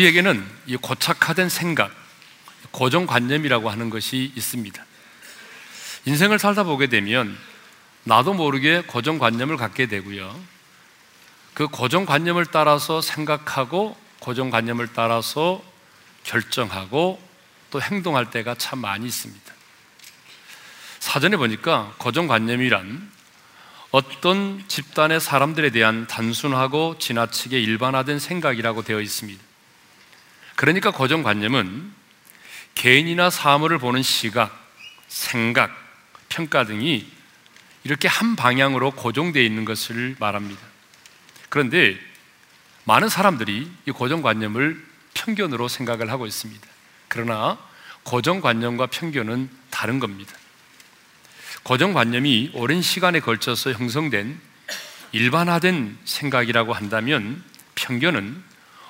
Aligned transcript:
우리에게는 0.00 0.46
이 0.66 0.76
고착화된 0.76 1.48
생각, 1.48 1.92
고정관념이라고 2.70 3.70
하는 3.70 3.90
것이 3.90 4.32
있습니다. 4.34 4.84
인생을 6.06 6.38
살다 6.38 6.64
보게 6.64 6.86
되면 6.86 7.36
나도 8.04 8.32
모르게 8.32 8.82
고정관념을 8.86 9.56
갖게 9.56 9.86
되고요. 9.86 10.38
그 11.54 11.68
고정관념을 11.68 12.46
따라서 12.46 13.02
생각하고 13.02 13.96
고정관념을 14.20 14.88
따라서 14.94 15.62
결정하고 16.24 17.20
또 17.70 17.82
행동할 17.82 18.30
때가 18.30 18.54
참 18.54 18.78
많이 18.78 19.06
있습니다. 19.06 19.52
사전에 20.98 21.36
보니까 21.36 21.94
고정관념이란 21.98 23.10
어떤 23.90 24.62
집단의 24.68 25.20
사람들에 25.20 25.70
대한 25.70 26.06
단순하고 26.06 26.96
지나치게 26.98 27.60
일반화된 27.60 28.18
생각이라고 28.18 28.82
되어 28.82 29.00
있습니다. 29.00 29.49
그러니까 30.60 30.90
고정관념은 30.90 31.90
개인이나 32.74 33.30
사물을 33.30 33.78
보는 33.78 34.02
시각, 34.02 34.68
생각, 35.08 35.74
평가 36.28 36.66
등이 36.66 37.10
이렇게 37.82 38.08
한 38.08 38.36
방향으로 38.36 38.90
고정되어 38.90 39.42
있는 39.42 39.64
것을 39.64 40.16
말합니다. 40.20 40.60
그런데 41.48 41.98
많은 42.84 43.08
사람들이 43.08 43.72
이 43.86 43.90
고정관념을 43.90 44.86
편견으로 45.14 45.66
생각을 45.66 46.10
하고 46.10 46.26
있습니다. 46.26 46.68
그러나 47.08 47.56
고정관념과 48.02 48.88
편견은 48.88 49.48
다른 49.70 49.98
겁니다. 49.98 50.34
고정관념이 51.62 52.50
오랜 52.52 52.82
시간에 52.82 53.20
걸쳐서 53.20 53.72
형성된 53.72 54.38
일반화된 55.12 55.96
생각이라고 56.04 56.74
한다면 56.74 57.42
편견은 57.76 58.44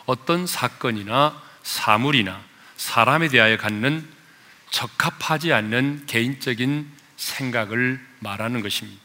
어떤 0.07 0.49
사건이나 0.49 1.49
사물이나 1.63 2.41
사람에 2.77 3.29
대하여 3.29 3.57
갖는 3.57 4.09
적합하지 4.71 5.53
않는 5.53 6.05
개인적인 6.07 6.91
생각을 7.17 8.01
말하는 8.21 8.63
것입니다. 8.63 9.01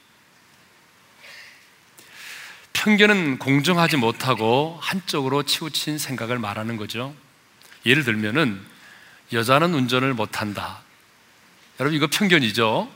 편견은 2.74 3.40
공정하지 3.40 3.98
못하고 3.98 4.78
한쪽으로 4.82 5.44
치우친 5.44 5.98
생각을 5.98 6.38
말하는 6.38 6.78
거죠. 6.78 7.16
예를 7.86 8.04
들면은 8.04 8.64
여자는 9.34 9.74
운전을 9.74 10.14
못한다. 10.14 10.82
여러분 11.80 11.96
이거 11.96 12.08
편견이죠. 12.08 12.90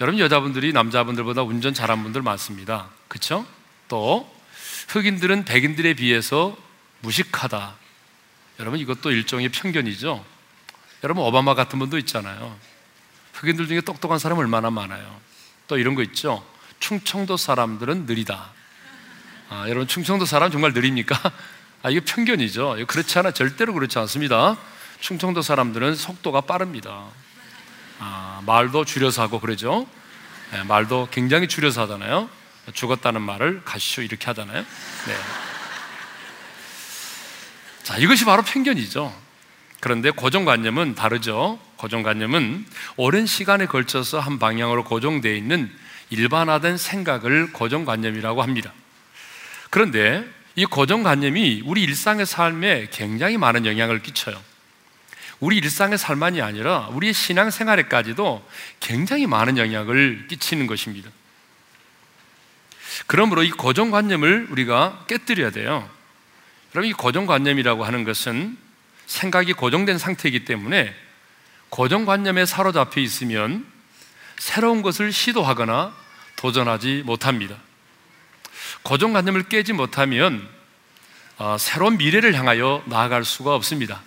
여러분 0.00 0.20
여자분들이 0.20 0.72
남자분들보다 0.72 1.42
운전 1.42 1.74
잘한 1.74 2.02
분들 2.02 2.22
많습니다. 2.22 2.90
그렇죠? 3.08 3.46
또 3.88 4.32
흑인들은 4.88 5.44
백인들에 5.44 5.94
비해서 5.94 6.56
무식하다. 7.00 7.76
여러분 8.58 8.80
이것도 8.80 9.10
일종의 9.10 9.50
편견이죠. 9.50 10.24
여러분 11.04 11.24
오바마 11.24 11.54
같은 11.54 11.78
분도 11.78 11.96
있잖아요. 11.98 12.56
흑인들 13.34 13.68
중에 13.68 13.80
똑똑한 13.82 14.18
사람 14.18 14.38
얼마나 14.38 14.70
많아요. 14.70 15.20
또 15.68 15.78
이런 15.78 15.94
거 15.94 16.02
있죠. 16.02 16.44
충청도 16.80 17.36
사람들은 17.36 18.06
느리다. 18.06 18.50
아, 19.50 19.64
여러분 19.68 19.86
충청도 19.86 20.24
사람 20.26 20.50
정말 20.50 20.72
느립니까? 20.72 21.16
아, 21.82 21.90
이게 21.90 22.00
편견이죠. 22.00 22.78
그렇지 22.88 23.18
않아 23.18 23.30
절대로 23.30 23.72
그렇지 23.74 23.98
않습니다. 24.00 24.56
충청도 25.00 25.42
사람들은 25.42 25.94
속도가 25.94 26.42
빠릅니다. 26.42 27.04
아, 28.00 28.42
말도 28.44 28.84
줄여서 28.84 29.22
하고 29.22 29.38
그러죠. 29.40 29.86
네, 30.50 30.64
말도 30.64 31.08
굉장히 31.10 31.46
줄여서 31.46 31.82
하잖아요. 31.82 32.28
죽었다는 32.72 33.22
말을 33.22 33.62
가시오 33.64 34.02
이렇게 34.02 34.26
하잖아요. 34.26 34.62
네. 34.62 35.14
자, 37.88 37.96
이것이 37.96 38.26
바로 38.26 38.42
편견이죠. 38.42 39.18
그런데 39.80 40.10
고정관념은 40.10 40.94
다르죠. 40.94 41.58
고정관념은 41.76 42.66
오랜 42.98 43.24
시간에 43.24 43.64
걸쳐서 43.64 44.20
한 44.20 44.38
방향으로 44.38 44.84
고정되어 44.84 45.32
있는 45.32 45.74
일반화된 46.10 46.76
생각을 46.76 47.50
고정관념이라고 47.54 48.42
합니다. 48.42 48.74
그런데 49.70 50.22
이 50.54 50.66
고정관념이 50.66 51.62
우리 51.64 51.82
일상의 51.82 52.26
삶에 52.26 52.88
굉장히 52.92 53.38
많은 53.38 53.64
영향을 53.64 54.02
끼쳐요. 54.02 54.38
우리 55.40 55.56
일상의 55.56 55.96
삶만이 55.96 56.42
아니라 56.42 56.88
우리의 56.88 57.14
신앙 57.14 57.50
생활에까지도 57.50 58.46
굉장히 58.80 59.26
많은 59.26 59.56
영향을 59.56 60.26
끼치는 60.28 60.66
것입니다. 60.66 61.08
그러므로 63.06 63.44
이 63.44 63.50
고정관념을 63.50 64.48
우리가 64.50 65.06
깨뜨려야 65.08 65.52
돼요. 65.52 65.88
여러분, 66.74 66.90
이 66.90 66.92
고정관념이라고 66.92 67.84
하는 67.84 68.04
것은 68.04 68.56
생각이 69.06 69.52
고정된 69.54 69.98
상태이기 69.98 70.44
때문에 70.44 70.94
고정관념에 71.70 72.46
사로잡혀 72.46 73.00
있으면 73.00 73.66
새로운 74.38 74.82
것을 74.82 75.12
시도하거나 75.12 75.94
도전하지 76.36 77.02
못합니다. 77.04 77.56
고정관념을 78.82 79.48
깨지 79.48 79.72
못하면 79.72 80.46
어, 81.38 81.56
새로운 81.58 81.98
미래를 81.98 82.34
향하여 82.34 82.82
나아갈 82.86 83.24
수가 83.24 83.54
없습니다. 83.54 84.02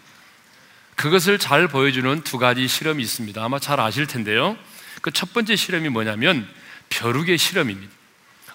그것을 0.96 1.40
잘 1.40 1.68
보여주는 1.68 2.22
두 2.22 2.38
가지 2.38 2.68
실험이 2.68 3.02
있습니다. 3.04 3.44
아마 3.44 3.60
잘 3.60 3.80
아실 3.80 4.06
텐데요. 4.06 4.58
그 5.02 5.12
첫 5.12 5.34
번째 5.34 5.56
실험이 5.56 5.90
뭐냐면 5.90 6.48
벼룩의 6.90 7.38
실험입니다. 7.38 7.92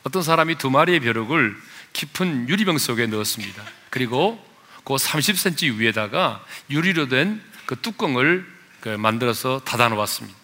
어떤 0.05 0.23
사람이 0.23 0.56
두 0.56 0.71
마리의 0.71 1.00
벼룩을 1.00 1.56
깊은 1.96 2.48
유리병 2.48 2.78
속에 2.78 3.06
넣었습니다. 3.06 3.62
그리고 3.90 4.42
그 4.84 4.94
30cm 4.94 5.78
위에다가 5.78 6.44
유리로 6.70 7.08
된 7.08 7.40
그 7.66 7.74
뚜껑을 7.80 8.46
그 8.80 8.88
만들어서 8.90 9.60
닫아 9.64 9.88
놓았습니다. 9.88 10.38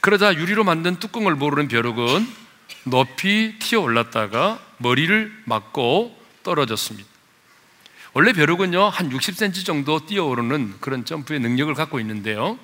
그러자 0.00 0.34
유리로 0.34 0.64
만든 0.64 0.98
뚜껑을 0.98 1.34
모르는 1.36 1.68
벼룩은 1.68 2.26
높이 2.84 3.58
튀어 3.58 3.80
올랐다가 3.80 4.58
머리를 4.78 5.42
맞고 5.44 6.18
떨어졌습니다. 6.42 7.08
원래 8.14 8.32
벼룩은요, 8.32 8.88
한 8.88 9.10
60cm 9.10 9.66
정도 9.66 10.06
뛰어오르는 10.06 10.76
그런 10.80 11.04
점프의 11.04 11.40
능력을 11.40 11.72
갖고 11.74 12.00
있는데요. 12.00 12.58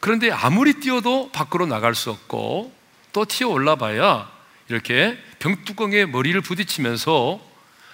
그런데 0.00 0.30
아무리 0.30 0.74
뛰어도 0.74 1.30
밖으로 1.30 1.66
나갈 1.66 1.94
수 1.94 2.10
없고 2.10 2.74
또 3.12 3.24
튀어 3.26 3.48
올라봐야 3.48 4.30
이렇게 4.70 5.18
병뚜껑에 5.40 6.06
머리를 6.06 6.40
부딪히면서 6.42 7.44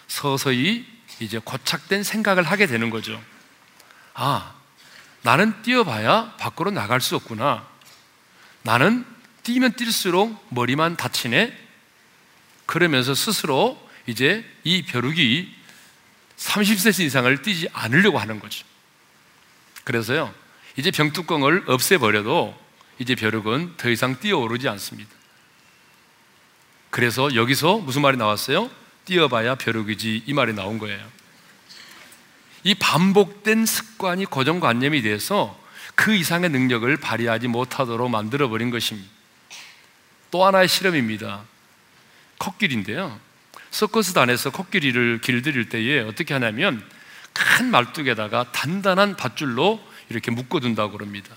서서히 0.09 0.87
이제 1.21 1.41
고착된 1.43 2.03
생각을 2.03 2.43
하게 2.43 2.67
되는 2.67 2.91
거죠. 2.91 3.21
아, 4.13 4.55
나는 5.23 5.63
뛰어봐야 5.63 6.35
밖으로 6.39 6.71
나갈 6.71 7.01
수 7.01 7.17
없구나. 7.17 7.67
나는 8.63 9.07
뛰면 9.43 9.73
뛸수록 9.73 10.39
머리만 10.51 10.97
다치네. 10.97 11.57
그러면서 12.67 13.15
스스로 13.15 13.81
이제 14.07 14.45
이 14.63 14.83
벼룩이 14.83 15.49
30cm 16.37 17.05
이상을 17.07 17.43
뛰지 17.43 17.69
않으려고 17.73 18.19
하는 18.19 18.39
거죠. 18.39 18.67
그래서요, 19.85 20.35
이제 20.77 20.91
병뚜껑을 20.91 21.65
없애버려도 21.69 22.55
이제 22.99 23.15
벼룩은 23.15 23.79
더 23.79 23.89
이상 23.89 24.21
뛰어오르지 24.21 24.69
않습니다. 24.69 25.11
그래서 26.97 27.35
여기서 27.35 27.77
무슨 27.77 28.01
말이 28.01 28.17
나왔어요? 28.17 28.71
뛰어봐야 29.05 29.57
벼룩이지 29.57 30.23
이 30.25 30.33
말이 30.33 30.55
나온 30.55 30.79
거예요. 30.79 31.07
이 32.65 32.75
반복된 32.75 33.67
습관이 33.67 34.25
고정관념이 34.25 35.03
돼서 35.03 35.63
그 35.95 36.15
이상의 36.15 36.49
능력을 36.49 36.97
발휘하지 36.97 37.49
못하도록 37.49 38.11
만들어 38.11 38.49
버린 38.49 38.71
것입니다. 38.71 39.11
또 40.31 40.47
하나의 40.47 40.69
실험입니다. 40.69 41.43
코끼리인데요. 42.39 43.21
서커스단에서 43.73 44.49
코끼리를 44.49 45.21
길들일 45.21 45.69
때에 45.69 46.01
어떻게 46.01 46.33
하냐면 46.33 46.83
큰 47.35 47.71
말뚝에다가 47.71 48.53
단단한 48.53 49.17
밧줄로 49.17 49.87
이렇게 50.09 50.31
묶어둔다고 50.31 50.97
그럽니다. 50.97 51.37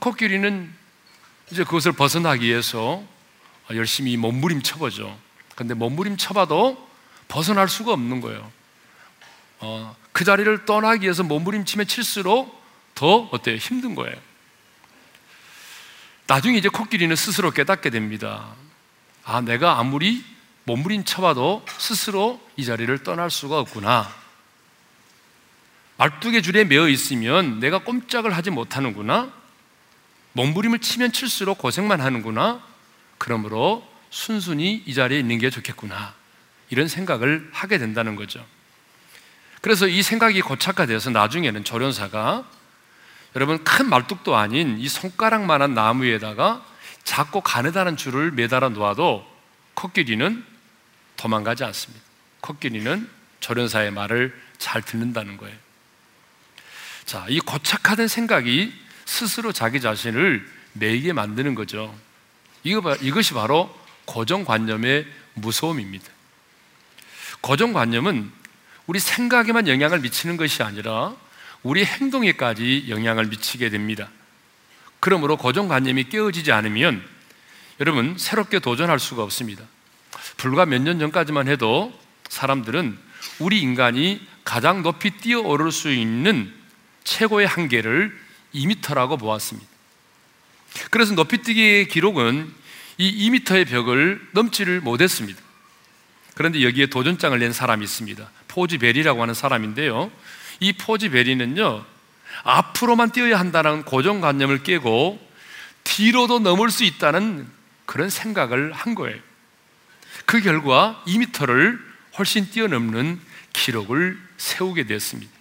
코끼리는 0.00 0.68
이제 1.52 1.62
그것을 1.62 1.92
벗어나기 1.92 2.46
위해서 2.46 3.06
열심히 3.74 4.16
몸부림쳐 4.16 4.78
보죠. 4.78 5.18
근데 5.54 5.74
몸부림쳐 5.74 6.34
봐도 6.34 6.88
벗어날 7.28 7.68
수가 7.68 7.92
없는 7.92 8.20
거예요. 8.20 8.50
어, 9.60 9.96
그 10.12 10.24
자리를 10.24 10.64
떠나기 10.64 11.02
위해서 11.04 11.22
몸부림치면 11.22 11.86
칠수록 11.86 12.62
더 12.94 13.28
어때요? 13.32 13.56
힘든 13.56 13.94
거예요. 13.94 14.16
나중에 16.26 16.58
이제 16.58 16.68
코끼리는 16.68 17.14
스스로 17.16 17.50
깨닫게 17.50 17.90
됩니다. 17.90 18.54
아, 19.24 19.40
내가 19.40 19.78
아무리 19.78 20.24
몸부림 20.64 21.04
쳐봐도 21.04 21.64
스스로 21.78 22.40
이 22.56 22.64
자리를 22.64 23.02
떠날 23.02 23.30
수가 23.30 23.58
없구나. 23.60 24.14
말뚝의 25.96 26.42
줄에 26.42 26.64
매어 26.64 26.88
있으면 26.88 27.58
내가 27.60 27.78
꼼짝을 27.78 28.36
하지 28.36 28.50
못하는구나. 28.50 29.32
몸부림을 30.34 30.78
치면 30.78 31.12
칠수록 31.12 31.58
고생만 31.58 32.00
하는구나. 32.00 32.62
그러므로 33.18 33.86
순순히 34.10 34.82
이 34.86 34.94
자리에 34.94 35.18
있는 35.18 35.38
게 35.38 35.50
좋겠구나. 35.50 36.14
이런 36.70 36.88
생각을 36.88 37.48
하게 37.52 37.78
된다는 37.78 38.16
거죠. 38.16 38.44
그래서 39.60 39.86
이 39.88 40.02
생각이 40.02 40.40
고착화되어서 40.40 41.10
나중에는 41.10 41.64
조련사가 41.64 42.48
여러분 43.36 43.62
큰 43.64 43.88
말뚝도 43.88 44.36
아닌 44.36 44.78
이 44.78 44.88
손가락만한 44.88 45.74
나무에다가 45.74 46.64
작고 47.04 47.40
가느다란 47.40 47.96
줄을 47.96 48.30
매달아 48.30 48.70
놓아도 48.70 49.26
코끼리는 49.74 50.44
도망가지 51.16 51.64
않습니다. 51.64 52.04
코끼리는 52.40 53.08
조련사의 53.40 53.90
말을 53.90 54.38
잘 54.58 54.82
듣는다는 54.82 55.36
거예요. 55.36 55.56
자, 57.04 57.26
이 57.28 57.40
고착화된 57.40 58.08
생각이 58.08 58.72
스스로 59.04 59.52
자기 59.52 59.80
자신을 59.80 60.46
매이게 60.74 61.12
만드는 61.12 61.54
거죠. 61.54 61.94
이것이 62.64 63.34
바로 63.34 63.74
고정관념의 64.06 65.06
무서움입니다. 65.34 66.06
고정관념은 67.40 68.32
우리 68.86 68.98
생각에만 68.98 69.68
영향을 69.68 70.00
미치는 70.00 70.36
것이 70.36 70.62
아니라 70.62 71.14
우리 71.62 71.84
행동에까지 71.84 72.86
영향을 72.88 73.26
미치게 73.26 73.68
됩니다. 73.70 74.08
그러므로 75.00 75.36
고정관념이 75.36 76.08
깨어지지 76.08 76.52
않으면 76.52 77.04
여러분 77.80 78.16
새롭게 78.18 78.58
도전할 78.58 78.98
수가 78.98 79.22
없습니다. 79.22 79.64
불과 80.36 80.66
몇 80.66 80.82
년 80.82 80.98
전까지만 80.98 81.48
해도 81.48 81.92
사람들은 82.28 82.98
우리 83.38 83.60
인간이 83.60 84.26
가장 84.44 84.82
높이 84.82 85.10
뛰어오를 85.10 85.70
수 85.70 85.92
있는 85.92 86.52
최고의 87.04 87.46
한계를 87.46 88.18
2m라고 88.54 89.18
보았습니다. 89.18 89.67
그래서 90.90 91.14
높이뛰기의 91.14 91.88
기록은 91.88 92.52
이 92.98 93.30
2m의 93.30 93.68
벽을 93.68 94.20
넘지를 94.32 94.80
못했습니다. 94.80 95.40
그런데 96.34 96.62
여기에 96.62 96.86
도전장을 96.86 97.38
낸 97.38 97.52
사람이 97.52 97.84
있습니다. 97.84 98.30
포지 98.48 98.78
베리라고 98.78 99.22
하는 99.22 99.34
사람인데요. 99.34 100.10
이 100.60 100.72
포지 100.72 101.08
베리는요, 101.08 101.84
앞으로만 102.44 103.10
뛰어야 103.10 103.38
한다는 103.38 103.82
고정관념을 103.84 104.62
깨고 104.62 105.20
뒤로도 105.84 106.40
넘을 106.40 106.70
수 106.70 106.84
있다는 106.84 107.46
그런 107.86 108.10
생각을 108.10 108.72
한 108.72 108.94
거예요. 108.94 109.18
그 110.26 110.40
결과 110.40 111.02
2m를 111.06 111.78
훨씬 112.18 112.50
뛰어넘는 112.50 113.20
기록을 113.52 114.18
세우게 114.36 114.84
되었습니다. 114.84 115.32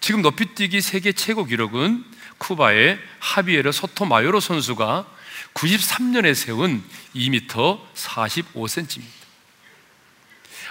지금 0.00 0.22
높이뛰기 0.22 0.80
세계 0.80 1.12
최고 1.12 1.44
기록은 1.44 2.04
쿠바의 2.38 2.98
하비에르 3.18 3.72
소토마요로 3.72 4.40
선수가 4.40 5.06
93년에 5.54 6.34
세운 6.34 6.84
2m 7.14 7.80
45cm입니다. 7.94 9.16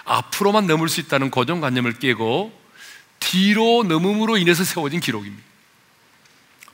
앞으로만 0.05 0.67
넘을 0.67 0.87
수 0.87 0.99
있다는 0.99 1.31
고정관념을 1.31 1.93
깨고 1.93 2.65
뒤로 3.19 3.83
넘음으로 3.83 4.37
인해서 4.37 4.63
세워진 4.63 4.99
기록입니다. 4.99 5.43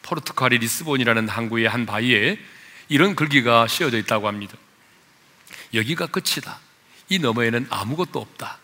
포르투갈의 0.02 0.60
리스본이라는 0.60 1.30
항구의 1.30 1.68
한 1.70 1.86
바위에 1.86 2.38
이런 2.90 3.16
글귀가 3.16 3.68
씌어져 3.68 3.98
있다고 3.98 4.28
합니다. 4.28 4.58
여기가 5.74 6.08
끝이다. 6.08 6.60
이 7.08 7.20
너머에는 7.20 7.68
아무것도 7.70 8.20
없다. 8.20 8.60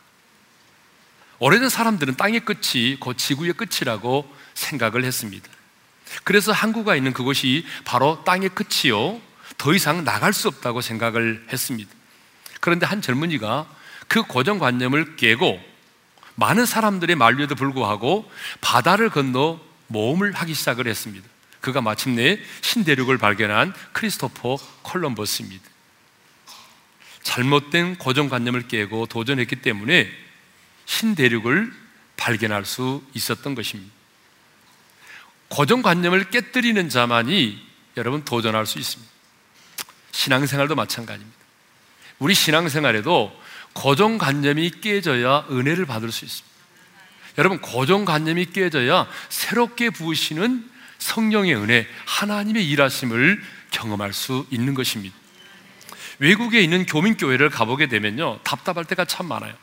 오래된 1.39 1.69
사람들은 1.69 2.17
땅의 2.17 2.41
끝이 2.41 2.97
곧 2.99 3.17
지구의 3.17 3.53
끝이라고 3.53 4.35
생각을 4.55 5.05
했습니다. 5.05 5.56
그래서 6.23 6.51
항구가 6.51 6.95
있는 6.95 7.13
그곳이 7.13 7.65
바로 7.85 8.23
땅의 8.23 8.49
끝이요. 8.49 9.21
더 9.57 9.73
이상 9.73 10.03
나갈 10.03 10.33
수 10.33 10.47
없다고 10.47 10.81
생각을 10.81 11.47
했습니다. 11.51 11.89
그런데 12.59 12.85
한 12.85 13.01
젊은이가 13.01 13.67
그 14.07 14.23
고정관념을 14.23 15.15
깨고 15.15 15.59
많은 16.35 16.65
사람들의 16.65 17.15
만류에도 17.15 17.55
불구하고 17.55 18.29
바다를 18.61 19.09
건너 19.09 19.59
모험을 19.87 20.33
하기 20.33 20.53
시작을 20.53 20.87
했습니다. 20.87 21.27
그가 21.61 21.81
마침내 21.81 22.39
신대륙을 22.61 23.17
발견한 23.17 23.73
크리스토퍼 23.93 24.57
콜럼버스입니다. 24.83 25.63
잘못된 27.23 27.97
고정관념을 27.97 28.67
깨고 28.67 29.07
도전했기 29.07 29.57
때문에 29.57 30.09
신대륙을 30.85 31.73
발견할 32.15 32.65
수 32.65 33.03
있었던 33.13 33.55
것입니다. 33.55 33.96
고정관념을 35.49 36.29
깨뜨리는 36.29 36.89
자만이 36.89 37.65
여러분 37.95 38.23
도전할 38.23 38.65
수 38.65 38.79
있습니다. 38.79 39.11
신앙생활도 40.11 40.75
마찬가지입니다. 40.75 41.37
우리 42.19 42.33
신앙생활에도 42.33 43.31
고정관념이 43.73 44.71
깨져야 44.81 45.45
은혜를 45.51 45.85
받을 45.85 46.11
수 46.11 46.25
있습니다. 46.25 46.57
여러분, 47.37 47.61
고정관념이 47.61 48.47
깨져야 48.47 49.07
새롭게 49.29 49.91
부으시는 49.91 50.67
성령의 50.97 51.55
은혜, 51.55 51.87
하나님의 52.05 52.67
일하심을 52.67 53.41
경험할 53.69 54.13
수 54.13 54.47
있는 54.49 54.73
것입니다. 54.73 55.15
외국에 56.17 56.61
있는 56.61 56.87
교민교회를 56.87 57.51
가보게 57.51 57.87
되면요, 57.87 58.39
답답할 58.43 58.85
때가 58.85 59.05
참 59.05 59.27
많아요. 59.27 59.53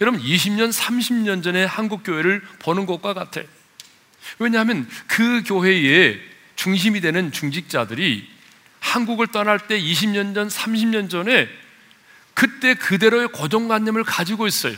여러분, 0.00 0.22
20년, 0.22 0.72
30년 0.72 1.42
전에 1.42 1.64
한국교회를 1.64 2.42
보는 2.60 2.86
것과 2.86 3.14
같아요. 3.14 3.46
왜냐하면 4.38 4.88
그 5.06 5.42
교회의 5.44 6.20
중심이 6.56 7.00
되는 7.00 7.32
중직자들이 7.32 8.28
한국을 8.80 9.28
떠날 9.28 9.66
때 9.66 9.80
20년 9.80 10.34
전, 10.34 10.48
30년 10.48 11.10
전에 11.10 11.48
그때 12.34 12.74
그대로의 12.74 13.28
고정관념을 13.28 14.04
가지고 14.04 14.46
있어요. 14.46 14.76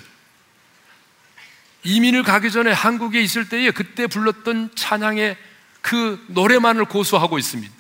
이민을 1.83 2.23
가기 2.23 2.51
전에 2.51 2.71
한국에 2.73 3.21
있을 3.21 3.49
때에 3.49 3.71
그때 3.71 4.07
불렀던 4.07 4.71
찬양의 4.75 5.37
그 5.81 6.23
노래만을 6.29 6.85
고수하고 6.87 7.39
있습니다. 7.39 7.73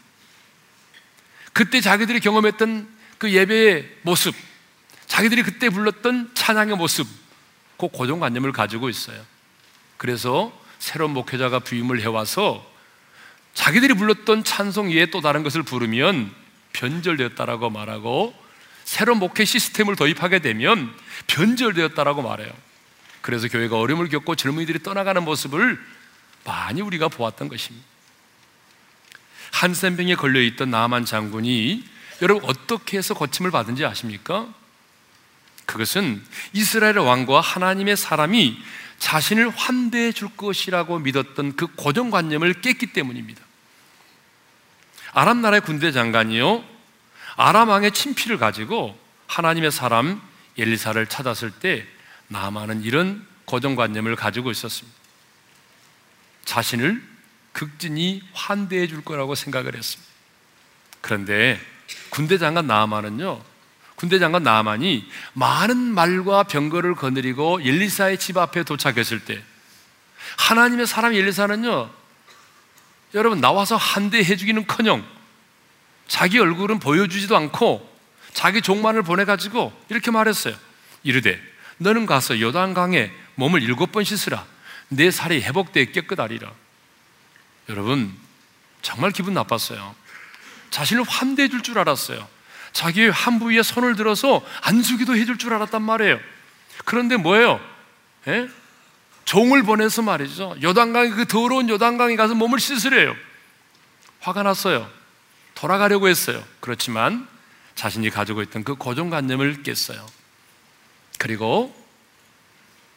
그때 1.53 1.81
자기들이 1.81 2.21
경험했던 2.21 2.89
그 3.19 3.33
예배의 3.33 3.99
모습, 4.03 4.35
자기들이 5.07 5.43
그때 5.43 5.69
불렀던 5.69 6.31
찬양의 6.35 6.77
모습, 6.77 7.07
그 7.77 7.89
고정관념을 7.89 8.53
가지고 8.53 8.89
있어요. 8.89 9.21
그래서 9.97 10.59
새로운 10.81 11.13
목회자가 11.13 11.61
부임을 11.61 12.01
해와서 12.01 12.69
자기들이 13.55 13.95
불렀던 13.95 14.43
찬송 14.43 14.91
외에 14.91 15.07
또 15.07 15.21
다른 15.21 15.45
것을 15.45 15.63
부르면 15.63 16.35
변절되었다라고 16.73 17.71
말하고 17.71 18.35
새로운 18.85 19.19
목회 19.19 19.45
시스템을 19.45 19.95
도입하게 19.95 20.41
되면 20.41 20.93
변절되었다라고 21.29 22.23
말해요. 22.23 22.51
그래서 23.21 23.47
교회가 23.49 23.79
어려움을 23.79 24.09
겪고 24.09 24.35
젊은이들이 24.35 24.83
떠나가는 24.83 25.23
모습을 25.23 25.79
많이 26.45 26.81
우리가 26.81 27.09
보았던 27.09 27.49
것입니다. 27.49 27.87
한센병에 29.53 30.15
걸려 30.15 30.41
있던 30.41 30.71
나만 30.71 31.05
장군이 31.05 31.85
여러분 32.23 32.49
어떻게 32.49 32.97
해서 32.97 33.15
고침을 33.15 33.51
받은지 33.51 33.85
아십니까? 33.85 34.49
그것은 35.67 36.23
이스라엘 36.53 36.99
왕과 36.99 37.41
하나님의 37.41 37.97
사람이 37.97 38.59
자신을 39.01 39.49
환대해 39.49 40.13
줄 40.13 40.29
것이라고 40.37 41.01
믿었던 41.01 41.57
그 41.57 41.67
고정관념을 41.75 42.61
깼기 42.61 42.93
때문입니다. 42.93 43.43
아람 45.13 45.41
나라의 45.41 45.63
군대 45.63 45.91
장관이요, 45.91 46.65
아람 47.37 47.71
왕의 47.71 47.93
친필을 47.93 48.39
가지고 48.39 48.97
하나님의 49.27 49.73
사람 49.73 50.23
엘리사를 50.57 51.05
찾았을 51.07 51.51
때 51.51 51.87
나만은 52.29 52.83
이런 52.83 53.27
고정관념을 53.47 54.15
가지고 54.15 54.51
있었습니다. 54.53 54.97
자신을 56.45 57.03
극진히 57.53 58.23
환대해 58.33 58.87
줄 58.87 59.03
거라고 59.03 59.35
생각을 59.35 59.75
했습니다. 59.75 60.11
그런데 61.01 61.61
군대 62.11 62.39
장관 62.39 62.67
나만은요, 62.67 63.43
군대 64.01 64.19
장관 64.19 64.43
나만이 64.43 65.07
많은 65.35 65.77
말과 65.77 66.45
병거를 66.45 66.95
거느리고 66.95 67.61
엘리사의 67.61 68.17
집 68.19 68.39
앞에 68.39 68.63
도착했을 68.63 69.27
때 69.27 69.45
하나님의 70.39 70.87
사람 70.87 71.13
엘리사는요, 71.13 71.91
여러분 73.13 73.43
나와서 73.43 73.77
한대 73.77 74.25
해 74.25 74.37
주기는커녕 74.37 75.07
자기 76.09 76.39
얼굴은 76.39 76.79
보여주지도 76.79 77.37
않고 77.37 77.87
자기 78.33 78.63
종만을 78.63 79.03
보내가지고 79.03 79.71
이렇게 79.91 80.11
말했어요. 80.11 80.57
이르되 81.03 81.39
너는 81.77 82.07
가서 82.07 82.41
요단강에 82.41 83.13
몸을 83.35 83.63
일곱 83.63 83.93
번 83.93 84.05
씻으라. 84.05 84.47
내 84.89 85.11
살이 85.11 85.43
회복되어 85.43 85.93
깨끗하리라. 85.93 86.51
여러분, 87.69 88.17
정말 88.81 89.11
기분 89.11 89.35
나빴어요. 89.35 89.95
자신을 90.71 91.05
환대해 91.07 91.51
줄 91.51 91.63
줄 91.63 91.79
알았어요. 91.79 92.40
자기의 92.73 93.11
한 93.11 93.39
부위에 93.39 93.63
손을 93.63 93.97
들어서 93.97 94.45
안수기도 94.63 95.17
해줄 95.17 95.39
줄 95.39 95.53
알았단 95.55 95.83
말이에요. 95.83 96.19
그런데 96.85 97.17
뭐예요? 97.17 97.61
예? 98.29 98.49
종을 99.25 99.63
보내서 99.63 100.03
말이죠. 100.03 100.57
요단강에 100.63 101.11
그 101.11 101.27
더러운 101.27 101.69
요단강에 101.69 102.17
가서 102.17 102.35
몸을 102.35 102.59
씻으래요. 102.59 103.15
화가 104.21 104.43
났어요. 104.43 104.91
돌아가려고 105.55 106.09
했어요. 106.09 106.43
그렇지만 106.61 107.29
자신이 107.75 108.11
가지고 108.11 108.43
있던 108.43 108.65
그 108.65 108.75
고정관념을 108.75 109.63
깼어요. 109.63 110.07
그리고 111.19 111.75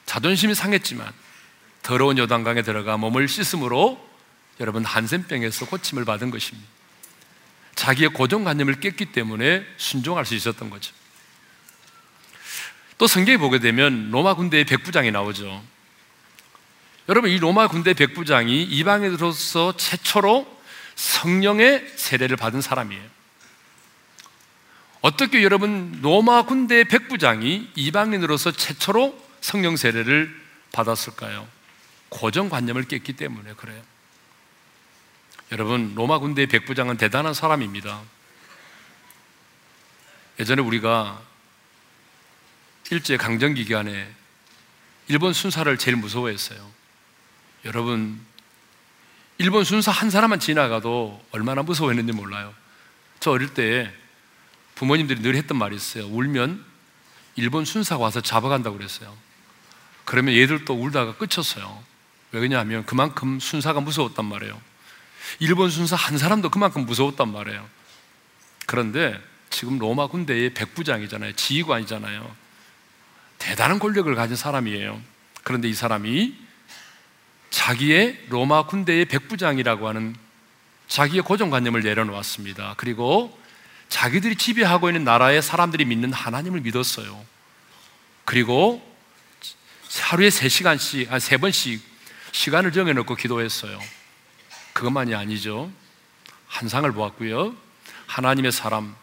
자존심이 0.05 0.55
상했지만 0.55 1.11
더러운 1.81 2.17
요단강에 2.17 2.61
들어가 2.61 2.97
몸을 2.97 3.27
씻음으로 3.27 4.09
여러분 4.59 4.85
한센병에서 4.85 5.65
고침을 5.67 6.05
받은 6.05 6.31
것입니다. 6.31 6.72
자기의 7.75 8.09
고정관념을 8.09 8.79
깼기 8.79 9.05
때문에 9.05 9.65
순종할 9.77 10.25
수 10.25 10.35
있었던 10.35 10.69
거죠. 10.69 10.93
또 12.97 13.07
성경에 13.07 13.37
보게 13.37 13.59
되면 13.59 14.11
로마 14.11 14.35
군대의 14.35 14.65
백부장이 14.65 15.11
나오죠. 15.11 15.63
여러분 17.09 17.29
이 17.29 17.37
로마 17.37 17.67
군대 17.67 17.93
백부장이 17.93 18.63
이방인으로서 18.63 19.75
최초로 19.75 20.47
성령의 20.95 21.91
세례를 21.95 22.37
받은 22.37 22.61
사람이에요. 22.61 23.03
어떻게 25.01 25.43
여러분 25.43 25.99
로마 26.01 26.43
군대 26.43 26.85
백부장이 26.85 27.71
이방인으로서 27.75 28.51
최초로 28.53 29.21
성령 29.41 29.75
세례를 29.75 30.33
받았을까요? 30.71 31.45
고정관념을 32.07 32.83
깼기 32.83 33.13
때문에 33.13 33.53
그래요. 33.55 33.81
여러분 35.53 35.93
로마 35.93 36.17
군대의 36.17 36.47
백부장은 36.47 36.97
대단한 36.97 37.35
사람입니다. 37.35 38.01
예전에 40.39 40.63
우리가 40.63 41.21
일제 42.89 43.17
강점기 43.17 43.63
기간에 43.65 44.11
일본 45.09 45.31
순사를 45.31 45.77
제일 45.77 45.95
무서워했어요. 45.97 46.71
여러분 47.65 48.19
일본 49.37 49.63
순사 49.63 49.91
한 49.91 50.09
사람만 50.09 50.39
지나가도 50.39 51.23
얼마나 51.29 51.61
무서워했는지 51.61 52.13
몰라요. 52.13 52.51
저 53.19 53.29
어릴 53.29 53.53
때 53.53 53.93
부모님들이 54.73 55.21
늘 55.21 55.35
했던 55.35 55.59
말이 55.59 55.75
있어요. 55.75 56.07
울면 56.07 56.65
일본 57.35 57.63
순사가 57.63 58.01
와서 58.01 58.21
잡아간다고 58.21 58.75
그랬어요. 58.75 59.15
그러면 60.03 60.33
얘들도 60.33 60.73
울다가 60.73 61.15
끝쳤어요. 61.15 61.83
왜냐하면 62.31 62.87
그만큼 62.87 63.39
순사가 63.39 63.81
무서웠단 63.81 64.25
말이에요. 64.25 64.72
일본 65.39 65.69
순사 65.69 65.95
한 65.95 66.17
사람도 66.17 66.49
그만큼 66.49 66.85
무서웠단 66.85 67.31
말이에요. 67.31 67.67
그런데 68.65 69.19
지금 69.49 69.77
로마 69.77 70.07
군대의 70.07 70.53
백부장이잖아요. 70.53 71.33
지휘관이잖아요. 71.33 72.35
대단한 73.37 73.79
권력을 73.79 74.13
가진 74.15 74.35
사람이에요. 74.35 75.01
그런데 75.43 75.67
이 75.67 75.73
사람이 75.73 76.35
자기의 77.49 78.25
로마 78.29 78.65
군대의 78.65 79.05
백부장이라고 79.05 79.87
하는 79.87 80.15
자기의 80.87 81.23
고정관념을 81.23 81.81
내려놓았습니다. 81.81 82.75
그리고 82.77 83.37
자기들이 83.89 84.37
지배하고 84.37 84.89
있는 84.89 85.03
나라의 85.03 85.41
사람들이 85.41 85.85
믿는 85.85 86.13
하나님을 86.13 86.61
믿었어요. 86.61 87.23
그리고 88.25 88.81
하루에 90.01 90.29
세 90.29 90.49
시간씩, 90.49 91.09
세 91.19 91.37
번씩 91.37 91.81
시간을 92.31 92.71
정해놓고 92.71 93.15
기도했어요. 93.15 93.79
그것만이 94.73 95.15
아니죠. 95.15 95.71
한상을 96.47 96.91
보았고요. 96.91 97.55
하나님의 98.07 98.51
사람, 98.51 98.95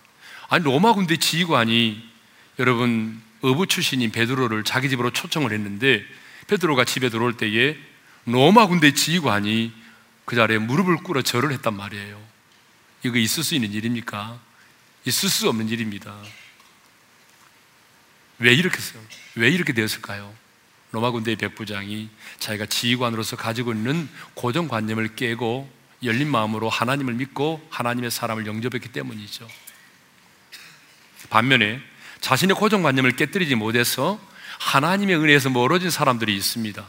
아니 0.49 0.65
로마 0.65 0.93
군대 0.93 1.17
지휘관이 1.17 2.11
여러분 2.59 3.23
어부 3.41 3.67
출신인 3.67 4.11
베드로를 4.11 4.65
자기 4.65 4.89
집으로 4.89 5.11
초청을 5.13 5.53
했는데 5.53 6.05
베드로가 6.49 6.85
집에 6.85 7.09
들어올 7.09 7.37
때에 7.37 7.77
로마 8.27 8.67
군대 8.67 8.93
지휘관이 8.93 9.73
그 10.25 10.37
자리에 10.37 10.59
무릎을 10.59 10.99
꿇어 10.99 11.23
절을 11.23 11.53
했단 11.53 11.75
말이에요. 11.75 12.21
이거 13.05 13.19
있을 13.19 13.43
수 13.43 13.55
있는 13.55 13.73
일입니까? 13.73 14.39
있을 15.05 15.29
수 15.29 15.49
없는 15.49 15.69
일입니다. 15.69 16.15
왜 18.39 18.53
이렇게 18.53 18.79
왜 19.37 19.51
이렇게 19.51 19.73
되었을까요? 19.73 20.35
로마 20.93 21.11
군대의 21.11 21.37
백부장이 21.37 22.09
자기가 22.39 22.67
지휘관으로서 22.67 23.37
가지고 23.37 23.73
있는 23.73 24.09
고정관념을 24.35 25.15
깨고 25.15 25.71
열린 26.03 26.29
마음으로 26.29 26.69
하나님을 26.69 27.15
믿고 27.15 27.67
하나님의 27.71 28.11
사람을 28.11 28.47
영접했기 28.47 28.89
때문이죠. 28.89 29.47
반면에 31.29 31.81
자신의 32.21 32.57
고정관념을 32.57 33.13
깨뜨리지 33.17 33.55
못해서 33.55 34.19
하나님의 34.59 35.17
은혜에서 35.17 35.51
멀어진 35.51 35.91
사람들이 35.91 36.35
있습니다. 36.37 36.85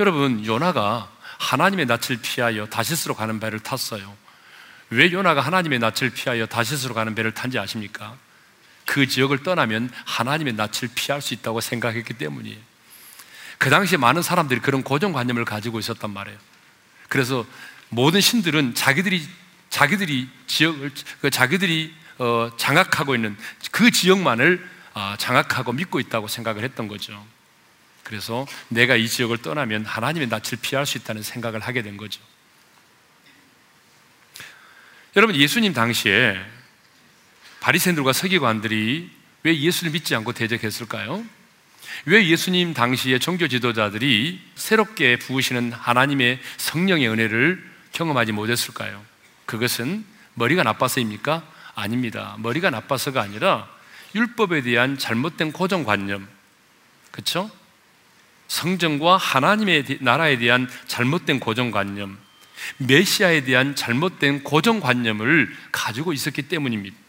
여러분, 0.00 0.44
요나가 0.44 1.10
하나님의 1.38 1.86
낯을 1.86 2.18
피하여 2.22 2.66
다시스로 2.66 3.14
가는 3.14 3.40
배를 3.40 3.60
탔어요. 3.60 4.16
왜 4.90 5.10
요나가 5.10 5.40
하나님의 5.40 5.78
낯을 5.78 6.10
피하여 6.14 6.46
다시스로 6.46 6.94
가는 6.94 7.14
배를 7.14 7.32
탄지 7.32 7.58
아십니까? 7.58 8.16
그 8.84 9.06
지역을 9.06 9.42
떠나면 9.42 9.90
하나님의 10.04 10.54
낯을 10.54 10.90
피할 10.94 11.22
수 11.22 11.34
있다고 11.34 11.60
생각했기 11.60 12.14
때문이에요. 12.14 12.71
그 13.62 13.70
당시에 13.70 13.96
많은 13.96 14.22
사람들이 14.22 14.58
그런 14.58 14.82
고정관념을 14.82 15.44
가지고 15.44 15.78
있었단 15.78 16.10
말이에요. 16.10 16.36
그래서 17.08 17.46
모든 17.90 18.20
신들은 18.20 18.74
자기들이 18.74 19.24
자기들이 19.70 20.28
지역을 20.48 20.90
그 21.20 21.30
자기들이 21.30 21.94
어, 22.18 22.50
장악하고 22.56 23.14
있는 23.14 23.36
그 23.70 23.92
지역만을 23.92 24.68
아, 24.94 25.16
장악하고 25.16 25.74
믿고 25.74 26.00
있다고 26.00 26.26
생각을 26.26 26.64
했던 26.64 26.88
거죠. 26.88 27.24
그래서 28.02 28.48
내가 28.66 28.96
이 28.96 29.06
지역을 29.06 29.38
떠나면 29.38 29.84
하나님의 29.84 30.26
낯을 30.26 30.58
피할 30.60 30.84
수 30.84 30.98
있다는 30.98 31.22
생각을 31.22 31.60
하게 31.60 31.82
된 31.82 31.96
거죠. 31.96 32.20
여러분 35.14 35.36
예수님 35.36 35.72
당시에 35.72 36.36
바리새인들과 37.60 38.12
서기관들이 38.12 39.08
왜 39.44 39.56
예수를 39.56 39.92
믿지 39.92 40.16
않고 40.16 40.32
대적했을까요? 40.32 41.24
왜 42.06 42.26
예수님 42.26 42.74
당시에 42.74 43.18
종교 43.18 43.48
지도자들이 43.48 44.40
새롭게 44.54 45.18
부으시는 45.18 45.72
하나님의 45.72 46.40
성령의 46.56 47.08
은혜를 47.08 47.70
경험하지 47.92 48.32
못했을까요? 48.32 49.02
그것은 49.46 50.04
머리가 50.34 50.62
나빠서입니까? 50.62 51.42
아닙니다. 51.74 52.36
머리가 52.38 52.70
나빠서가 52.70 53.22
아니라 53.22 53.68
율법에 54.14 54.62
대한 54.62 54.98
잘못된 54.98 55.52
고정관념, 55.52 56.28
그렇죠? 57.10 57.50
성전과 58.48 59.16
하나님의 59.16 59.98
나라에 60.00 60.38
대한 60.38 60.68
잘못된 60.86 61.40
고정관념, 61.40 62.18
메시아에 62.78 63.44
대한 63.44 63.74
잘못된 63.74 64.44
고정관념을 64.44 65.54
가지고 65.72 66.12
있었기 66.12 66.42
때문입니다. 66.42 67.01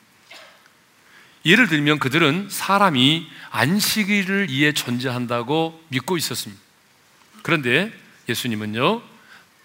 예를 1.45 1.67
들면 1.67 1.99
그들은 1.99 2.47
사람이 2.49 3.27
안식일을 3.51 4.49
위해 4.49 4.71
존재한다고 4.71 5.81
믿고 5.89 6.17
있었습니다. 6.17 6.61
그런데 7.41 7.91
예수님은요, 8.29 9.01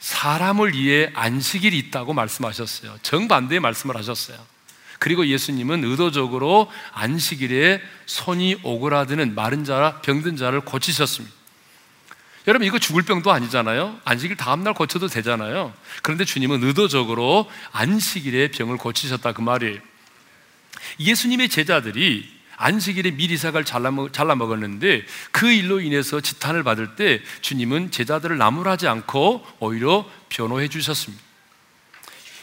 사람을 0.00 0.74
위해 0.74 1.10
안식일이 1.14 1.78
있다고 1.78 2.12
말씀하셨어요. 2.12 2.98
정반대의 3.02 3.60
말씀을 3.60 3.96
하셨어요. 3.96 4.38
그리고 4.98 5.26
예수님은 5.26 5.84
의도적으로 5.84 6.70
안식일에 6.92 7.80
손이 8.06 8.60
오그라드는 8.64 9.34
마른 9.34 9.64
자, 9.64 10.00
병든 10.02 10.36
자를 10.36 10.60
고치셨습니다. 10.60 11.36
여러분 12.48 12.66
이거 12.66 12.78
죽을 12.78 13.02
병도 13.02 13.30
아니잖아요. 13.30 14.00
안식일 14.04 14.36
다음 14.36 14.64
날 14.64 14.74
고쳐도 14.74 15.08
되잖아요. 15.08 15.72
그런데 16.02 16.24
주님은 16.24 16.64
의도적으로 16.64 17.48
안식일에 17.72 18.50
병을 18.50 18.78
고치셨다 18.78 19.32
그 19.32 19.42
말이에요. 19.42 19.78
예수님의 21.00 21.48
제자들이 21.48 22.38
안식일에 22.56 23.12
미리사갈 23.12 23.64
잘라 23.64 24.34
먹었는데 24.34 25.04
그 25.30 25.50
일로 25.50 25.80
인해서 25.80 26.20
지탄을 26.20 26.64
받을 26.64 26.96
때 26.96 27.22
주님은 27.40 27.92
제자들을 27.92 28.36
나무라지 28.36 28.88
않고 28.88 29.46
오히려 29.60 30.10
변호해 30.28 30.68
주셨습니다. 30.68 31.22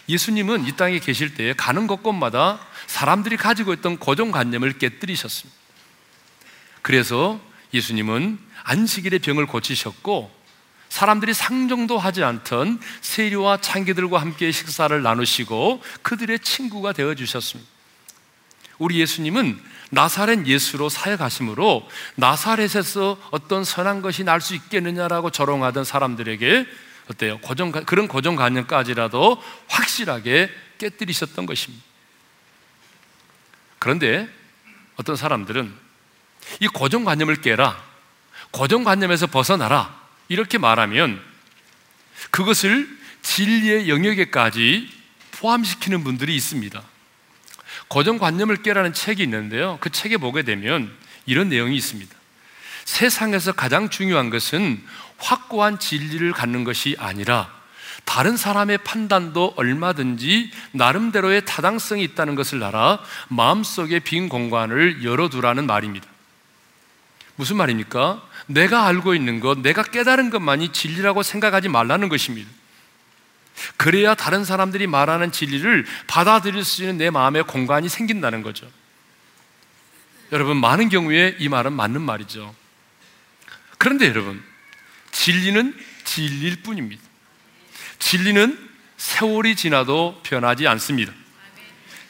예수님은 0.08 0.68
이 0.68 0.72
땅에 0.78 1.00
계실 1.00 1.34
때 1.34 1.54
가는 1.58 1.86
곳곳마다 1.88 2.60
사람들이 2.88 3.36
가지고 3.36 3.74
있던 3.74 3.98
고정관념을 3.98 4.78
깨뜨리셨습니다. 4.78 5.60
그래서 6.82 7.42
예수님은 7.74 8.40
안식일의 8.64 9.20
병을 9.20 9.48
고치셨고 9.48 10.32
사람들이 10.88 11.34
상정도 11.34 11.98
하지 11.98 12.24
않던 12.24 12.80
세리와 13.02 13.58
창기들과 13.58 14.22
함께 14.22 14.52
식사를 14.52 15.02
나누시고 15.02 15.84
그들의 16.04 16.40
친구가 16.40 16.94
되어 16.94 17.16
주셨습니다. 17.16 17.75
우리 18.78 19.00
예수님은 19.00 19.62
나사렛 19.92 20.46
예수로 20.48 20.90
사역하심으로 20.90 21.88
나사렛에서 22.16 23.18
어떤 23.32 23.64
선한 23.64 24.02
것이 24.02 24.24
날 24.24 24.42
수 24.42 24.56
있겠느냐라고 24.56 25.30
조롱하던 25.30 25.86
사람들에게 25.86 26.66
어때요? 27.12 27.38
고정, 27.40 27.72
그런 27.72 28.08
고정관념까지라도 28.08 29.42
확실하게 29.68 30.50
깨뜨리셨던 30.80 31.46
것입니다. 31.46 31.84
그런데 33.80 34.28
어떤 34.96 35.16
사람들은 35.16 35.74
이 36.60 36.68
고정관념을 36.68 37.42
깨라, 37.42 37.82
고정관념에서 38.52 39.28
벗어나라, 39.28 40.00
이렇게 40.28 40.58
말하면 40.58 41.22
그것을 42.32 42.88
진리의 43.22 43.90
영역에까지 43.90 44.90
포함시키는 45.32 46.04
분들이 46.04 46.36
있습니다. 46.36 46.82
고정관념을 47.88 48.58
깨라는 48.58 48.94
책이 48.94 49.24
있는데요. 49.24 49.78
그 49.80 49.90
책에 49.90 50.18
보게 50.18 50.44
되면 50.44 50.92
이런 51.26 51.50
내용이 51.50 51.76
있습니다. 51.76 52.14
세상에서 52.86 53.52
가장 53.52 53.90
중요한 53.90 54.30
것은 54.30 54.82
확고한 55.18 55.80
진리를 55.80 56.32
갖는 56.34 56.64
것이 56.64 56.96
아니라 57.00 57.54
다른 58.06 58.38
사람의 58.38 58.80
판단도 58.80 59.54
얼마든지 59.56 60.52
나름대로의 60.72 61.46
타당성이 61.46 62.04
있다는 62.04 62.36
것을 62.36 62.64
알아 62.64 63.00
마음속에 63.30 64.00
빈 64.00 64.30
공간을 64.30 65.04
열어두라는 65.04 65.66
말입니다. 65.66 66.08
무슨 67.36 67.58
말입니까? 67.58 68.24
내가 68.48 68.86
알고 68.86 69.16
있는 69.16 69.40
것, 69.40 69.60
내가 69.60 69.84
깨달은 69.84 70.30
것만이 70.30 70.72
진리라고 70.72 71.24
생각하지 71.24 71.68
말라는 71.68 72.10
것입니다. 72.10 72.50
그래야 73.78 74.16
다른 74.16 74.44
사람들이 74.44 74.88
말하는 74.88 75.32
진리를 75.32 75.86
받아들일 76.08 76.64
수 76.64 76.82
있는 76.82 76.98
내 76.98 77.10
마음의 77.10 77.44
공간이 77.44 77.90
생긴다는 77.90 78.42
거죠. 78.42 78.70
여러분, 80.32 80.58
많은 80.58 80.90
경우에 80.90 81.36
이 81.40 81.50
말은 81.50 81.74
맞는 81.74 82.02
말이죠. 82.02 82.54
그런데 83.78 84.08
여러분, 84.08 84.44
진리는 85.12 85.76
진리일 86.04 86.64
뿐입니다. 86.64 87.02
진리는 88.00 88.70
세월이 88.98 89.56
지나도 89.56 90.22
변하지 90.24 90.68
않습니다. 90.68 91.14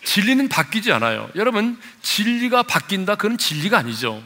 진리는 0.04 0.48
바뀌지 0.50 0.92
않아요. 0.94 1.30
여러분, 1.36 1.80
진리가 2.02 2.64
바뀐다? 2.64 3.16
그건 3.16 3.38
진리가 3.38 3.80
아니죠. 3.80 4.24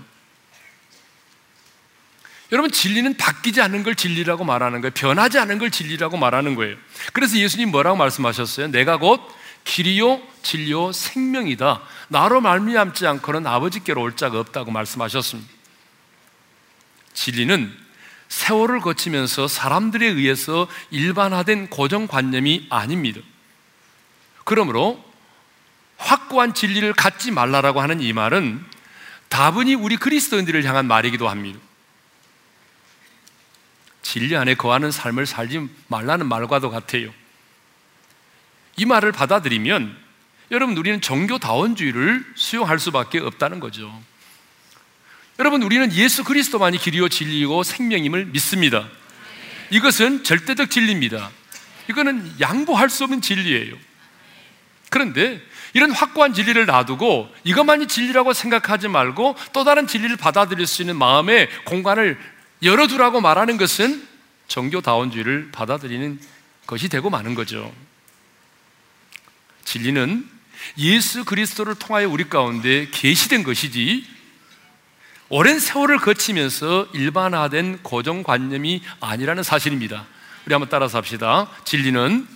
여러분, 2.51 2.71
진리는 2.71 3.15
바뀌지 3.15 3.61
않는 3.61 3.83
걸 3.83 3.95
진리라고 3.95 4.43
말하는 4.43 4.81
거예요. 4.81 4.91
변하지 4.93 5.37
않은 5.39 5.59
걸 5.59 5.69
진리라고 5.69 6.17
말하는 6.17 6.55
거예요. 6.55 6.75
그래서 7.13 7.37
예수님 7.37 7.69
뭐라고 7.69 7.95
말씀하셨어요? 7.97 8.69
내가 8.69 8.97
곧 8.97 9.21
길이요, 9.65 10.19
진리요, 10.41 10.91
생명이다. 10.91 11.81
나로 12.07 12.41
말미암지 12.41 13.05
않고는 13.05 13.45
아버지께로 13.45 14.01
올 14.01 14.15
자가 14.15 14.39
없다고 14.39 14.71
말씀하셨습니다. 14.71 15.51
진리는 17.13 17.71
세월을 18.29 18.79
거치면서 18.81 19.47
사람들에 19.47 20.05
의해서 20.07 20.67
일반화된 20.91 21.69
고정관념이 21.69 22.67
아닙니다. 22.69 23.21
그러므로 24.43 25.03
확고한 25.97 26.53
진리를 26.53 26.93
갖지 26.93 27.31
말라라고 27.31 27.81
하는 27.81 28.01
이 28.01 28.13
말은 28.13 28.63
다분히 29.27 29.75
우리 29.75 29.97
그리스도인들을 29.97 30.63
향한 30.63 30.87
말이기도 30.87 31.27
합니다. 31.27 31.59
진리 34.09 34.35
안에 34.35 34.55
거하는 34.55 34.89
삶을 34.89 35.27
살지 35.27 35.69
말라는 35.85 36.25
말과도 36.25 36.71
같아요. 36.71 37.13
이 38.75 38.85
말을 38.85 39.11
받아들이면 39.11 39.95
여러분 40.49 40.75
우리는 40.75 40.99
종교다원주의를 40.99 42.25
수용할 42.33 42.79
수밖에 42.79 43.19
없다는 43.19 43.59
거죠. 43.59 43.93
여러분 45.37 45.61
우리는 45.61 45.93
예수 45.93 46.23
그리스도만이 46.23 46.79
길이요 46.79 47.09
진리고 47.09 47.61
생명임을 47.61 48.25
믿습니다. 48.25 48.89
이것은 49.69 50.23
절대적 50.23 50.71
진리입니다. 50.71 51.29
이거는 51.87 52.33
양보할 52.39 52.89
수 52.89 53.03
없는 53.03 53.21
진리예요. 53.21 53.75
그런데 54.89 55.39
이런 55.73 55.91
확고한 55.91 56.33
진리를 56.33 56.65
놔두고 56.65 57.29
이것만이 57.43 57.85
진리라고 57.85 58.33
생각하지 58.33 58.87
말고 58.87 59.35
또 59.53 59.63
다른 59.63 59.85
진리를 59.85 60.17
받아들일 60.17 60.65
수 60.65 60.81
있는 60.81 60.95
마음의 60.97 61.47
공간을 61.65 62.38
열어두라고 62.61 63.21
말하는 63.21 63.57
것은 63.57 64.07
종교다원주의를 64.47 65.51
받아들이는 65.51 66.19
것이 66.67 66.89
되고 66.89 67.09
마는 67.09 67.35
거죠. 67.35 67.73
진리는 69.63 70.27
예수 70.77 71.23
그리스도를 71.23 71.75
통하여 71.75 72.09
우리 72.09 72.27
가운데 72.29 72.87
계시된 72.91 73.43
것이지 73.43 74.05
오랜 75.29 75.59
세월을 75.59 75.99
거치면서 75.99 76.87
일반화된 76.93 77.83
고정관념이 77.83 78.81
아니라는 78.99 79.43
사실입니다. 79.43 80.07
우리 80.45 80.53
한번 80.53 80.69
따라서 80.69 80.97
합시다. 80.97 81.49
진리는 81.65 82.27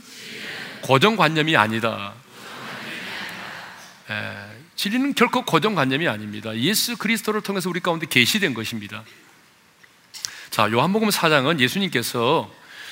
고정관념이 0.83 1.57
아니다. 1.57 2.13
에, 4.09 4.13
진리는 4.75 5.15
결코 5.15 5.43
고정관념이 5.43 6.07
아닙니다. 6.07 6.55
예수 6.55 6.95
그리스도를 6.97 7.41
통해서 7.41 7.69
우리 7.69 7.79
가운데 7.79 8.05
계시된 8.07 8.53
것입니다. 8.53 9.03
자, 10.53 10.69
요한복음 10.71 11.09
4장은 11.09 11.59
예수님께서 11.59 12.47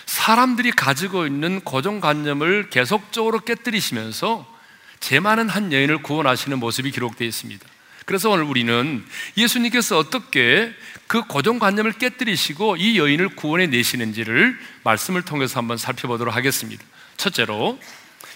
사람들이 0.08 0.72
가지고 0.72 1.28
있는 1.28 1.62
고정관념을 1.62 2.72
계속적으로 2.72 3.42
깨뜨리시면서 3.42 4.52
제 5.00 5.20
많은 5.20 5.48
한 5.48 5.72
여인을 5.72 6.02
구원하시는 6.02 6.58
모습이 6.58 6.90
기록되어 6.90 7.28
있습니다. 7.28 7.64
그래서 8.06 8.32
오늘 8.32 8.46
우리는 8.46 9.06
예수님께서 9.38 10.00
어떻게 10.00 10.74
그 11.06 11.22
고정관념을 11.28 11.92
깨뜨리시고 12.00 12.78
이 12.78 12.98
여인을 12.98 13.36
구원해 13.36 13.68
내시는지를 13.68 14.58
말씀을 14.84 15.22
통해서 15.22 15.60
한번 15.60 15.78
살펴보도록 15.78 16.36
하겠습니다. 16.36 16.84
첫째로 17.18 17.78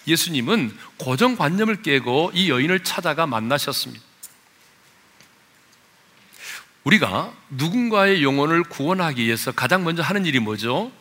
예수님은 0.05 0.71
고정관념을 0.97 1.81
깨고 1.81 2.29
이 2.35 2.51
여인을 2.51 2.83
찾아가 2.83 3.25
만나셨습니다. 3.25 4.03
우리가 6.86 7.34
누군가의 7.50 8.24
영혼을 8.24 8.63
구원하기 8.63 9.24
위해서 9.24 9.52
가장 9.52 9.84
먼저 9.84 10.04
하는 10.04 10.26
일이 10.26 10.39
뭐죠? 10.39 10.91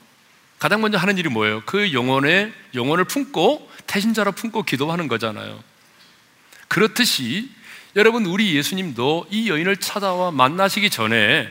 가장 0.58 0.80
먼저 0.80 0.96
하는 0.96 1.18
일이 1.18 1.28
뭐예요? 1.28 1.62
그 1.66 1.92
영혼의 1.92 2.52
영혼을 2.74 3.04
품고 3.04 3.70
태신자로 3.86 4.32
품고 4.32 4.62
기도하는 4.62 5.08
거잖아요. 5.08 5.62
그렇듯이 6.68 7.50
여러분 7.96 8.24
우리 8.24 8.56
예수님도 8.56 9.26
이 9.30 9.50
여인을 9.50 9.76
찾아와 9.76 10.30
만나시기 10.30 10.88
전에 10.88 11.48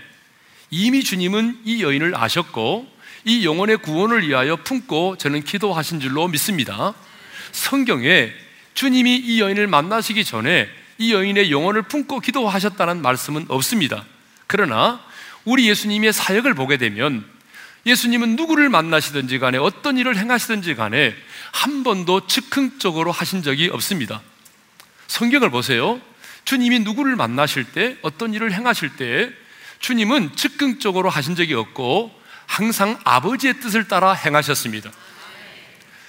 이미 0.71 1.03
주님은 1.03 1.61
이 1.63 1.83
여인을 1.83 2.15
아셨고 2.15 2.91
이 3.25 3.45
영혼의 3.45 3.77
구원을 3.77 4.27
위하여 4.27 4.55
품고 4.55 5.17
저는 5.17 5.43
기도하신 5.43 5.99
줄로 5.99 6.27
믿습니다. 6.27 6.95
성경에 7.51 8.31
주님이 8.73 9.15
이 9.15 9.39
여인을 9.39 9.67
만나시기 9.67 10.25
전에 10.25 10.67
이 10.97 11.13
여인의 11.13 11.51
영혼을 11.51 11.83
품고 11.83 12.19
기도하셨다는 12.19 13.03
말씀은 13.03 13.45
없습니다. 13.49 14.05
그러나 14.47 15.03
우리 15.45 15.69
예수님의 15.69 16.13
사역을 16.13 16.53
보게 16.53 16.77
되면 16.77 17.25
예수님은 17.85 18.35
누구를 18.35 18.69
만나시든지 18.69 19.39
간에 19.39 19.57
어떤 19.57 19.97
일을 19.97 20.15
행하시든지 20.17 20.75
간에 20.75 21.13
한 21.51 21.83
번도 21.83 22.27
즉흥적으로 22.27 23.11
하신 23.11 23.43
적이 23.43 23.69
없습니다. 23.69 24.21
성경을 25.07 25.49
보세요. 25.49 26.01
주님이 26.45 26.79
누구를 26.79 27.15
만나실 27.15 27.65
때 27.65 27.97
어떤 28.01 28.33
일을 28.33 28.53
행하실 28.53 28.95
때 28.95 29.29
주님은 29.79 30.35
즉흥적으로 30.35 31.09
하신 31.09 31.35
적이 31.35 31.55
없고 31.55 32.11
항상 32.45 32.99
아버지의 33.03 33.59
뜻을 33.59 33.87
따라 33.87 34.13
행하셨습니다. 34.13 34.91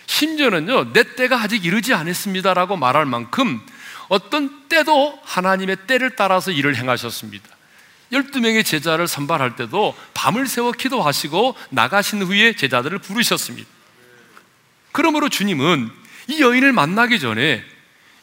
심지어는요, 0.07 0.93
내 0.93 1.15
때가 1.17 1.41
아직 1.41 1.65
이르지 1.65 1.93
않았습니다라고 1.95 2.77
말할 2.77 3.05
만큼 3.07 3.61
어떤 4.09 4.69
때도 4.69 5.19
하나님의 5.25 5.77
때를 5.87 6.15
따라서 6.15 6.51
일을 6.51 6.77
행하셨습니다. 6.77 7.49
12명의 8.13 8.65
제자를 8.65 9.09
선발할 9.09 9.57
때도 9.57 9.97
밤을 10.15 10.47
새워 10.47 10.73
기도하시고 10.73 11.57
나가신 11.71 12.23
후에 12.23 12.55
제자들을 12.55 12.99
부르셨습니다. 12.99 13.69
그러므로 14.93 15.29
주님은 15.29 15.91
이 16.29 16.41
여인을 16.41 16.73
만나기 16.73 17.19
전에 17.19 17.65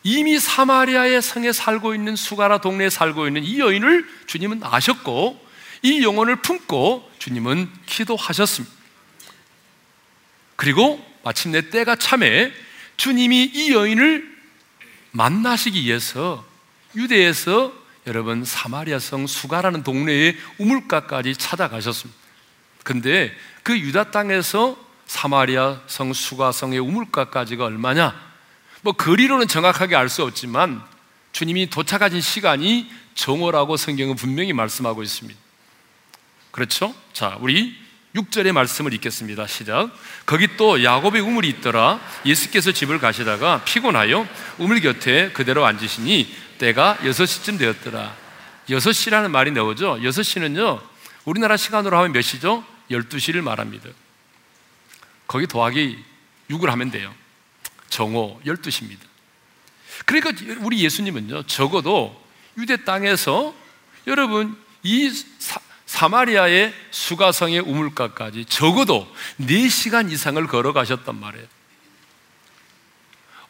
이미 0.04 0.40
사마리아의 0.40 1.22
성에 1.22 1.52
살고 1.52 1.94
있는 1.94 2.16
수가라 2.16 2.60
동네에 2.60 2.90
살고 2.90 3.28
있는 3.28 3.44
이 3.44 3.60
여인을 3.60 4.08
주님은 4.28 4.62
아셨고 4.64 5.46
이 5.84 6.04
영혼을 6.04 6.38
품고 6.38 7.12
주님은 7.20 7.70
기도하셨습니다. 7.86 8.74
그리고 10.56 11.04
마침내 11.24 11.70
때가 11.70 11.96
참에 11.96 12.52
주님이 12.98 13.52
이 13.54 13.74
여인을 13.74 14.32
만나시기 15.12 15.84
위해서 15.84 16.46
유대에서 16.96 17.81
여러분 18.08 18.44
사마리아 18.44 19.00
성 19.00 19.28
수가라는 19.28 19.84
동네의 19.84 20.36
우물가까지 20.58 21.36
찾아가셨습니다. 21.36 22.20
근데 22.84 23.32
그 23.64 23.78
유다 23.78 24.12
땅에서 24.12 24.78
사마리아 25.06 25.82
성 25.88 26.14
수가성의 26.14 26.80
우물가까지가 26.80 27.66
얼마냐? 27.66 28.32
뭐 28.82 28.94
거리로는 28.94 29.48
정확하게 29.48 29.96
알 29.96 30.10
수 30.10 30.24
없지만 30.24 30.82
주님이 31.32 31.70
도착하신 31.70 32.22
시간이 32.22 32.90
정오라고 33.14 33.78
성경은 33.78 34.16
분명히 34.16 34.54
말씀하고 34.54 35.04
있습니다. 35.04 35.40
그렇죠? 36.52 36.94
자, 37.14 37.38
우리 37.40 37.76
6절의 38.16 38.52
말씀을 38.52 38.94
읽겠습니다. 38.96 39.48
시작. 39.48 39.90
거기 40.26 40.58
또 40.58 40.84
야곱의 40.84 41.22
우물이 41.22 41.48
있더라. 41.50 42.02
예수께서 42.26 42.72
집을 42.72 43.00
가시다가 43.00 43.64
피곤하여 43.64 44.28
우물 44.58 44.82
곁에 44.82 45.32
그대로 45.32 45.66
앉으시니 45.66 46.34
때가 46.62 46.98
6시쯤 47.02 47.58
되었더라. 47.58 48.16
6시라는 48.70 49.32
말이 49.32 49.52
나오죠. 49.52 49.98
6시는요, 50.02 50.80
우리나라 51.26 51.58
시간으로 51.58 51.98
하면 51.98 52.12
몇 52.12 52.22
시죠? 52.22 52.64
12시를 52.92 53.42
말합니다. 53.42 53.90
거기 55.28 55.48
더하기 55.48 55.98
6을 56.52 56.68
하면 56.68 56.92
돼요. 56.92 57.14
정오 57.90 58.40
12시입니다. 58.46 59.00
그러니까 60.06 60.32
우리 60.60 60.84
예수님은요, 60.84 61.44
적어도 61.44 62.22
유대 62.58 62.84
땅에서 62.84 63.56
여러분, 64.06 64.56
이 64.84 65.12
사마리아의 65.88 66.74
수가성의 66.92 67.60
우물가까지 67.62 68.46
적어도 68.46 69.12
4시간 69.40 70.12
이상을 70.12 70.46
걸어가셨단 70.48 71.20
말이에요. 71.20 71.48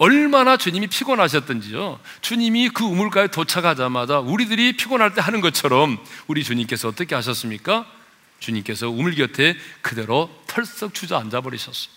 얼마나 0.02 0.58
주님이 0.58 0.88
피곤하셨던지요. 0.88 2.00
주님이 2.22 2.70
그 2.70 2.84
우물가에 2.84 3.28
도착하자마자 3.28 4.18
우리들이 4.18 4.76
피곤할 4.76 5.14
때 5.14 5.22
하는 5.22 5.42
것처럼 5.42 6.04
우리 6.26 6.44
주님께서 6.44 6.88
어떻게 6.88 7.14
하셨습니까? 7.14 7.86
주님께서 8.40 8.90
우물 8.90 9.14
곁에 9.14 9.56
그대로 9.84 10.44
털썩 10.48 10.96
주저앉아 10.96 11.42
버리셨어요. 11.42 11.94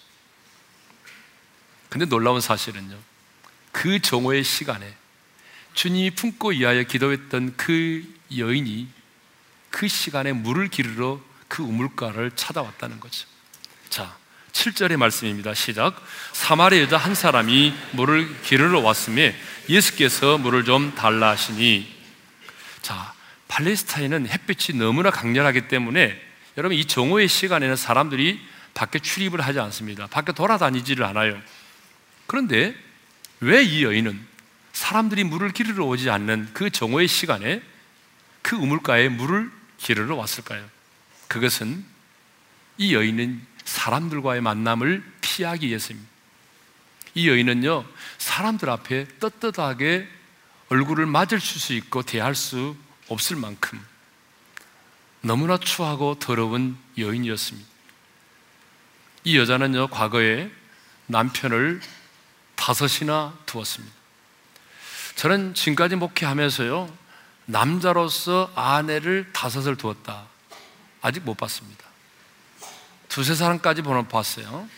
근데 1.88 2.04
놀라운 2.04 2.42
사실은요. 2.42 2.94
그 3.72 3.98
정오의 4.02 4.44
시간에 4.44 4.94
주님이 5.72 6.10
품고 6.10 6.52
이하여 6.52 6.82
기도했던 6.82 7.54
그 7.56 8.04
여인이 8.36 8.86
그 9.70 9.88
시간에 9.88 10.34
물을 10.34 10.68
기르러 10.68 11.22
그 11.48 11.62
우물가를 11.62 12.32
찾아왔다는 12.32 13.00
거죠. 13.00 13.26
자, 13.88 14.14
7절의 14.54 14.96
말씀입니다. 14.96 15.52
시작. 15.52 16.00
사마리아 16.32 16.82
여자 16.82 16.96
한 16.96 17.14
사람이 17.14 17.74
물을 17.92 18.40
기르러 18.42 18.80
왔음에 18.80 19.36
예수께서 19.68 20.38
물을 20.38 20.64
좀 20.64 20.94
달라 20.94 21.30
하시니 21.30 21.92
자, 22.80 23.12
팔레스타인은 23.48 24.28
햇빛이 24.28 24.78
너무나 24.78 25.10
강렬하기 25.10 25.68
때문에 25.68 26.18
여러분 26.56 26.78
이 26.78 26.84
정오의 26.84 27.28
시간에는 27.28 27.74
사람들이 27.76 28.40
밖에 28.74 29.00
출입을 29.00 29.40
하지 29.40 29.58
않습니다. 29.58 30.06
밖에 30.06 30.32
돌아다니지를 30.32 31.04
않아요. 31.04 31.38
그런데 32.26 32.74
왜 33.40 33.64
이 33.64 33.82
여인은 33.84 34.18
사람들이 34.72 35.24
물을 35.24 35.50
기르러 35.50 35.84
오지 35.84 36.10
않는 36.10 36.50
그 36.54 36.70
정오의 36.70 37.08
시간에 37.08 37.60
그 38.40 38.56
우물가에 38.56 39.08
물을 39.08 39.50
기르러 39.78 40.14
왔을까요? 40.16 40.64
그것은 41.28 41.84
이 42.78 42.94
여인은 42.94 43.53
사람들과의 43.64 44.40
만남을 44.40 45.04
피하기 45.20 45.68
위해서입니다. 45.68 46.10
이 47.14 47.28
여인은요, 47.28 47.84
사람들 48.18 48.68
앞에 48.68 49.06
떳떳하게 49.20 50.08
얼굴을 50.68 51.06
맞을 51.06 51.40
수 51.40 51.72
있고 51.74 52.02
대할 52.02 52.34
수 52.34 52.76
없을 53.08 53.36
만큼 53.36 53.80
너무나 55.20 55.56
추하고 55.56 56.18
더러운 56.18 56.76
여인이었습니다. 56.98 57.68
이 59.24 59.38
여자는요, 59.38 59.88
과거에 59.88 60.50
남편을 61.06 61.80
다섯이나 62.56 63.36
두었습니다. 63.46 63.94
저는 65.16 65.54
지금까지 65.54 65.96
목회하면서요, 65.96 67.04
남자로서 67.46 68.52
아내를 68.54 69.30
다섯을 69.32 69.76
두었다. 69.76 70.26
아직 71.00 71.22
못 71.24 71.36
봤습니다. 71.36 71.84
두세 73.14 73.36
사람까지 73.36 73.82
보는 73.82 74.08
봤어요. 74.08 74.68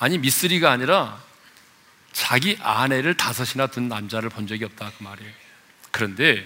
아니, 0.00 0.18
미쓰리가 0.18 0.68
아니라 0.68 1.22
자기 2.10 2.58
아내를 2.60 3.16
다섯이나 3.16 3.68
둔 3.68 3.88
남자를 3.88 4.28
본 4.28 4.48
적이 4.48 4.64
없다. 4.64 4.90
그 4.98 5.04
말이에요. 5.04 5.30
그런데 5.92 6.44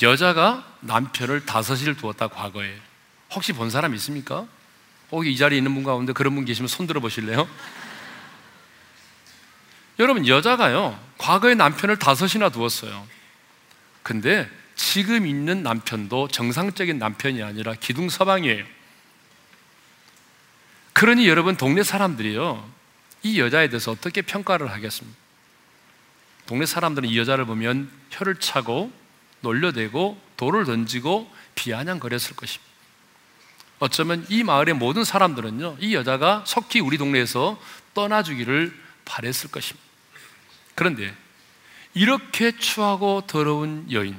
여자가 0.00 0.66
남편을 0.80 1.44
다섯을 1.44 1.98
두었다. 1.98 2.28
과거에. 2.28 2.74
혹시 3.34 3.52
본 3.52 3.68
사람 3.68 3.94
있습니까? 3.96 4.46
혹이 5.12 5.30
이 5.30 5.36
자리에 5.36 5.58
있는 5.58 5.74
분 5.74 5.84
가운데 5.84 6.14
그런 6.14 6.34
분 6.34 6.46
계시면 6.46 6.66
손 6.66 6.86
들어 6.86 6.98
보실래요? 6.98 7.46
여러분, 10.00 10.26
여자가요, 10.26 10.98
과거에 11.18 11.54
남편을 11.54 11.98
다섯이나 11.98 12.48
두었어요. 12.48 13.06
근데 14.02 14.48
지금 14.74 15.26
있는 15.26 15.62
남편도 15.62 16.28
정상적인 16.28 16.98
남편이 16.98 17.42
아니라 17.42 17.74
기둥서방이에요. 17.74 18.75
그러니 20.96 21.28
여러분, 21.28 21.58
동네 21.58 21.82
사람들이요, 21.82 22.70
이 23.22 23.38
여자에 23.38 23.68
대해서 23.68 23.90
어떻게 23.90 24.22
평가를 24.22 24.70
하겠습니까? 24.70 25.14
동네 26.46 26.64
사람들은 26.64 27.06
이 27.06 27.18
여자를 27.18 27.44
보면 27.44 27.90
혀를 28.08 28.36
차고 28.36 28.90
놀려대고 29.42 30.18
돌을 30.38 30.64
던지고 30.64 31.30
비아냥거렸을 31.54 32.34
것입니다. 32.34 32.72
어쩌면 33.78 34.24
이 34.30 34.42
마을의 34.42 34.72
모든 34.72 35.04
사람들은요, 35.04 35.76
이 35.80 35.94
여자가 35.94 36.44
속히 36.46 36.80
우리 36.80 36.96
동네에서 36.96 37.60
떠나주기를 37.92 38.74
바랬을 39.04 39.50
것입니다. 39.52 39.86
그런데 40.74 41.14
이렇게 41.92 42.56
추하고 42.56 43.22
더러운 43.26 43.86
여인, 43.92 44.16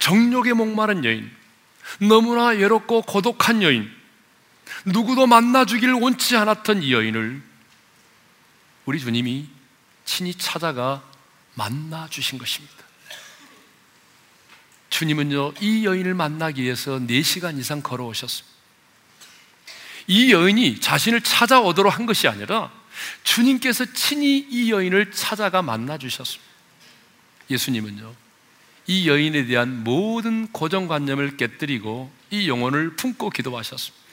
정욕에 0.00 0.54
목마른 0.54 1.04
여인, 1.04 1.30
너무나 2.00 2.46
외롭고 2.46 3.02
고독한 3.02 3.62
여인, 3.62 3.94
누구도 4.86 5.26
만나주길 5.26 5.92
원치 5.92 6.36
않았던 6.36 6.82
이 6.82 6.92
여인을 6.92 7.42
우리 8.84 9.00
주님이 9.00 9.48
친히 10.04 10.32
찾아가 10.34 11.02
만나주신 11.54 12.38
것입니다. 12.38 12.76
주님은요, 14.88 15.54
이 15.60 15.84
여인을 15.84 16.14
만나기 16.14 16.62
위해서 16.62 16.98
4시간 17.00 17.58
이상 17.58 17.82
걸어오셨습니다. 17.82 18.56
이 20.06 20.32
여인이 20.32 20.80
자신을 20.80 21.20
찾아오도록 21.20 21.92
한 21.92 22.06
것이 22.06 22.28
아니라 22.28 22.70
주님께서 23.24 23.92
친히 23.92 24.38
이 24.38 24.70
여인을 24.70 25.10
찾아가 25.10 25.62
만나 25.62 25.98
주셨습니다. 25.98 26.46
예수님은요, 27.50 28.14
이 28.86 29.08
여인에 29.08 29.46
대한 29.46 29.82
모든 29.82 30.46
고정관념을 30.52 31.36
깨뜨리고 31.36 32.12
이 32.30 32.48
영혼을 32.48 32.94
품고 32.94 33.30
기도하셨습니다. 33.30 34.05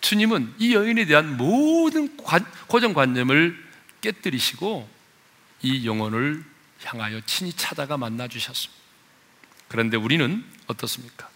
주님은 0.00 0.54
이 0.58 0.74
여인에 0.74 1.06
대한 1.06 1.36
모든 1.36 2.16
고정관념을 2.68 3.68
깨뜨리시고 4.00 4.88
이 5.62 5.86
영혼을 5.86 6.44
향하여 6.84 7.20
친히 7.26 7.52
찾아가 7.52 7.96
만나 7.96 8.28
주셨습니다. 8.28 8.78
그런데 9.68 9.96
우리는 9.96 10.44
어떻습니까? 10.66 11.28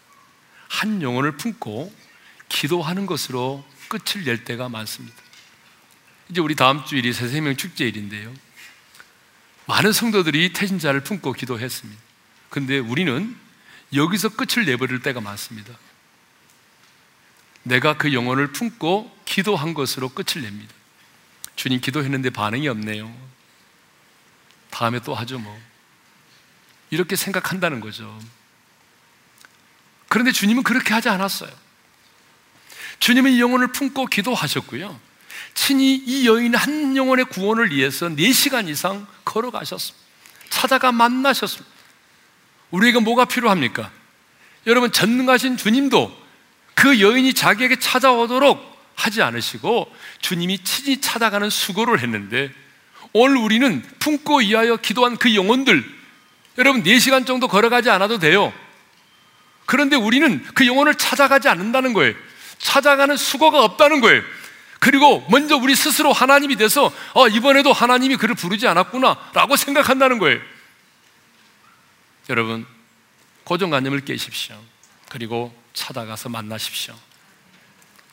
한 0.68 1.02
영혼을 1.02 1.36
품고 1.36 1.92
기도하는 2.48 3.06
것으로 3.06 3.64
끝을 3.88 4.24
낼 4.24 4.44
때가 4.44 4.68
많습니다. 4.68 5.16
이제 6.30 6.40
우리 6.40 6.54
다음 6.54 6.84
주일이 6.84 7.12
새생명 7.12 7.56
축제일인데요. 7.56 8.32
많은 9.66 9.92
성도들이 9.92 10.52
태신자를 10.52 11.02
품고 11.02 11.34
기도했습니다. 11.34 12.00
근데 12.48 12.78
우리는 12.78 13.36
여기서 13.94 14.30
끝을 14.30 14.64
내버릴 14.64 15.02
때가 15.02 15.20
많습니다. 15.20 15.74
내가 17.62 17.96
그 17.96 18.12
영혼을 18.12 18.52
품고 18.52 19.16
기도한 19.24 19.74
것으로 19.74 20.08
끝을 20.08 20.42
냅니다. 20.42 20.72
주님 21.56 21.80
기도했는데 21.80 22.30
반응이 22.30 22.68
없네요. 22.68 23.12
다음에 24.70 25.00
또 25.00 25.14
하죠, 25.14 25.38
뭐. 25.38 25.58
이렇게 26.90 27.16
생각한다는 27.16 27.80
거죠. 27.80 28.18
그런데 30.08 30.32
주님은 30.32 30.62
그렇게 30.62 30.92
하지 30.92 31.08
않았어요. 31.08 31.50
주님은 32.98 33.32
이 33.32 33.40
영혼을 33.40 33.68
품고 33.68 34.06
기도하셨고요. 34.06 34.98
친히 35.54 35.96
이 35.96 36.26
여인 36.26 36.54
한 36.54 36.96
영혼의 36.96 37.26
구원을 37.26 37.70
위해서 37.70 38.08
4시간 38.08 38.68
이상 38.68 39.06
걸어가셨습니다. 39.24 40.06
찾아가 40.50 40.92
만나셨습니다. 40.92 41.70
우리에게 42.70 43.00
뭐가 43.00 43.24
필요합니까? 43.24 43.90
여러분, 44.66 44.92
전능하신 44.92 45.56
주님도 45.56 46.21
그 46.74 47.00
여인이 47.00 47.34
자기에게 47.34 47.78
찾아오도록 47.78 48.72
하지 48.94 49.22
않으시고 49.22 49.92
주님이 50.20 50.58
친히 50.64 51.00
찾아가는 51.00 51.48
수고를 51.50 52.00
했는데 52.00 52.50
오늘 53.12 53.36
우리는 53.36 53.82
품고 53.98 54.42
이하여 54.42 54.76
기도한 54.76 55.16
그 55.16 55.34
영혼들 55.34 55.84
여러분 56.58 56.82
4시간 56.82 57.26
정도 57.26 57.48
걸어가지 57.48 57.90
않아도 57.90 58.18
돼요. 58.18 58.52
그런데 59.66 59.96
우리는 59.96 60.44
그 60.54 60.66
영혼을 60.66 60.94
찾아가지 60.94 61.48
않는다는 61.48 61.92
거예요. 61.92 62.14
찾아가는 62.58 63.16
수고가 63.16 63.62
없다는 63.64 64.00
거예요. 64.00 64.22
그리고 64.78 65.24
먼저 65.30 65.56
우리 65.56 65.74
스스로 65.76 66.12
하나님이 66.12 66.56
돼서 66.56 66.92
어, 67.14 67.28
이번에도 67.28 67.72
하나님이 67.72 68.16
그를 68.16 68.34
부르지 68.34 68.66
않았구나 68.66 69.30
라고 69.32 69.56
생각한다는 69.56 70.18
거예요. 70.18 70.40
여러분, 72.30 72.66
고정관념을 73.44 74.04
깨십시오. 74.04 74.56
그리고 75.08 75.54
찾아가서 75.74 76.28
만나십시오. 76.28 76.94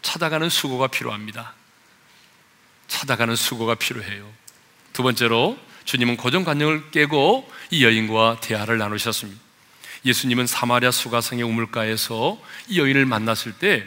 찾아가는 0.01 0.49
수고가 0.49 0.87
필요합니다. 0.87 1.53
찾아가는 2.87 3.35
수고가 3.35 3.75
필요해요. 3.75 4.31
두 4.93 5.03
번째로 5.03 5.57
주님은 5.85 6.17
고정관념을 6.17 6.91
깨고 6.91 7.51
이 7.71 7.83
여인과 7.83 8.39
대화를 8.41 8.77
나누셨습니다. 8.77 9.39
예수님은 10.05 10.47
사마리아 10.47 10.91
수가성의 10.91 11.43
우물가에서 11.43 12.39
이 12.67 12.79
여인을 12.79 13.05
만났을 13.05 13.53
때 13.53 13.85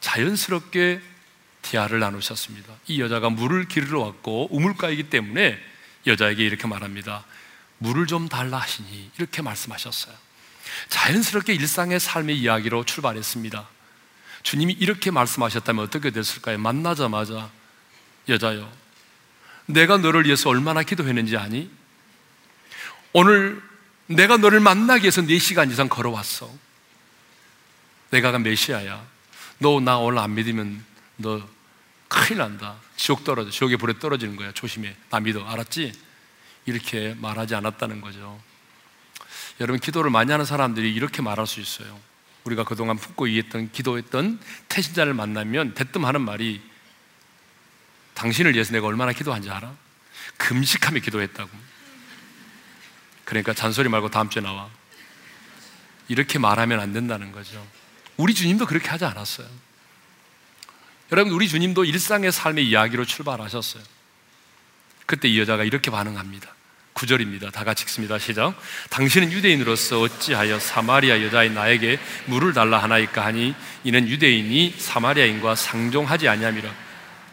자연스럽게 0.00 1.00
대화를 1.62 2.00
나누셨습니다. 2.00 2.72
이 2.86 3.00
여자가 3.00 3.30
물을 3.30 3.68
기르러 3.68 4.00
왔고 4.00 4.48
우물가이기 4.50 5.10
때문에 5.10 5.58
여자에게 6.06 6.44
이렇게 6.44 6.66
말합니다. 6.66 7.24
물을 7.78 8.06
좀 8.06 8.28
달라 8.28 8.58
하시니 8.58 9.10
이렇게 9.18 9.42
말씀하셨어요. 9.42 10.14
자연스럽게 10.88 11.54
일상의 11.54 12.00
삶의 12.00 12.38
이야기로 12.38 12.84
출발했습니다. 12.84 13.68
주님이 14.42 14.74
이렇게 14.74 15.10
말씀하셨다면 15.10 15.84
어떻게 15.84 16.10
됐을까요? 16.10 16.58
만나자마자 16.58 17.50
여자요. 18.28 18.70
내가 19.66 19.98
너를 19.98 20.24
위해서 20.24 20.48
얼마나 20.48 20.82
기도했는지 20.82 21.36
아니? 21.36 21.70
오늘 23.12 23.60
내가 24.06 24.36
너를 24.36 24.60
만나기 24.60 25.04
위해서 25.04 25.20
4시간 25.22 25.70
이상 25.70 25.88
걸어왔어. 25.88 26.50
내가 28.10 28.38
메시아야. 28.38 29.04
너 29.58 29.80
나 29.80 29.98
오늘 29.98 30.18
안 30.18 30.34
믿으면 30.34 30.84
너 31.16 31.46
큰일 32.08 32.38
난다. 32.38 32.76
지옥 32.96 33.24
떨어져. 33.24 33.50
지옥의 33.50 33.76
불에 33.76 33.98
떨어지는 33.98 34.36
거야. 34.36 34.52
조심해. 34.52 34.96
나 35.10 35.20
믿어. 35.20 35.44
알았지? 35.46 35.92
이렇게 36.64 37.14
말하지 37.18 37.54
않았다는 37.54 38.00
거죠. 38.00 38.40
여러분, 39.60 39.80
기도를 39.80 40.10
많이 40.10 40.30
하는 40.30 40.44
사람들이 40.44 40.92
이렇게 40.92 41.22
말할 41.22 41.46
수 41.46 41.60
있어요. 41.60 41.98
우리가 42.44 42.64
그동안 42.64 42.96
품고 42.96 43.26
이했던 43.26 43.72
기도했던 43.72 44.40
태신자를 44.68 45.14
만나면 45.14 45.74
대뜸 45.74 46.04
하는 46.04 46.20
말이 46.20 46.62
당신을 48.14 48.54
위해서 48.54 48.72
내가 48.72 48.86
얼마나 48.86 49.12
기도한지 49.12 49.50
알아? 49.50 49.74
금식하며 50.38 51.00
기도했다고. 51.00 51.50
그러니까 53.24 53.52
잔소리 53.52 53.88
말고 53.88 54.10
다음 54.10 54.30
주에 54.30 54.42
나와. 54.42 54.68
이렇게 56.08 56.38
말하면 56.38 56.80
안 56.80 56.92
된다는 56.92 57.32
거죠. 57.32 57.64
우리 58.16 58.34
주님도 58.34 58.66
그렇게 58.66 58.88
하지 58.88 59.04
않았어요. 59.04 59.46
여러분, 61.12 61.32
우리 61.32 61.48
주님도 61.48 61.84
일상의 61.84 62.32
삶의 62.32 62.68
이야기로 62.68 63.04
출발하셨어요. 63.04 63.82
그때 65.06 65.28
이 65.28 65.38
여자가 65.38 65.64
이렇게 65.64 65.90
반응합니다. 65.90 66.54
9절입니다. 66.98 67.52
다 67.52 67.62
같이 67.64 67.84
읽습니다. 67.84 68.18
시작. 68.18 68.58
당신은 68.90 69.30
유대인으로서 69.30 70.00
어찌하여 70.00 70.58
사마리아 70.58 71.22
여자인 71.22 71.54
나에게 71.54 71.98
물을 72.26 72.52
달라 72.52 72.82
하나이까 72.82 73.24
하니 73.24 73.54
이는 73.84 74.08
유대인이 74.08 74.74
사마리아인과 74.76 75.54
상종하지 75.54 76.28
아니함이라. 76.28 76.68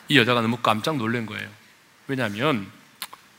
이 0.10 0.18
여자가 0.20 0.42
너무 0.42 0.58
깜짝 0.58 0.98
놀란 0.98 1.26
거예요. 1.26 1.50
왜냐하면 2.08 2.68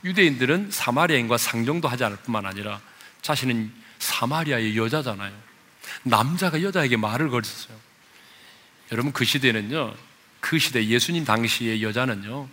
유대인들은 0.04 0.70
사마리아인과 0.72 1.38
상종도 1.38 1.86
하지 1.86 2.02
않을 2.04 2.16
뿐만 2.24 2.44
아니라 2.44 2.80
자신은 3.22 3.72
사마리아의 4.00 4.76
여자잖아요. 4.76 5.32
남자가 6.02 6.60
여자에게 6.60 6.96
말을 6.96 7.30
걸었어요. 7.30 7.76
여러분 8.90 9.12
그 9.12 9.24
시대는요. 9.24 9.94
그 10.40 10.58
시대 10.58 10.84
예수님 10.84 11.24
당시의 11.24 11.82
여자는요. 11.82 12.48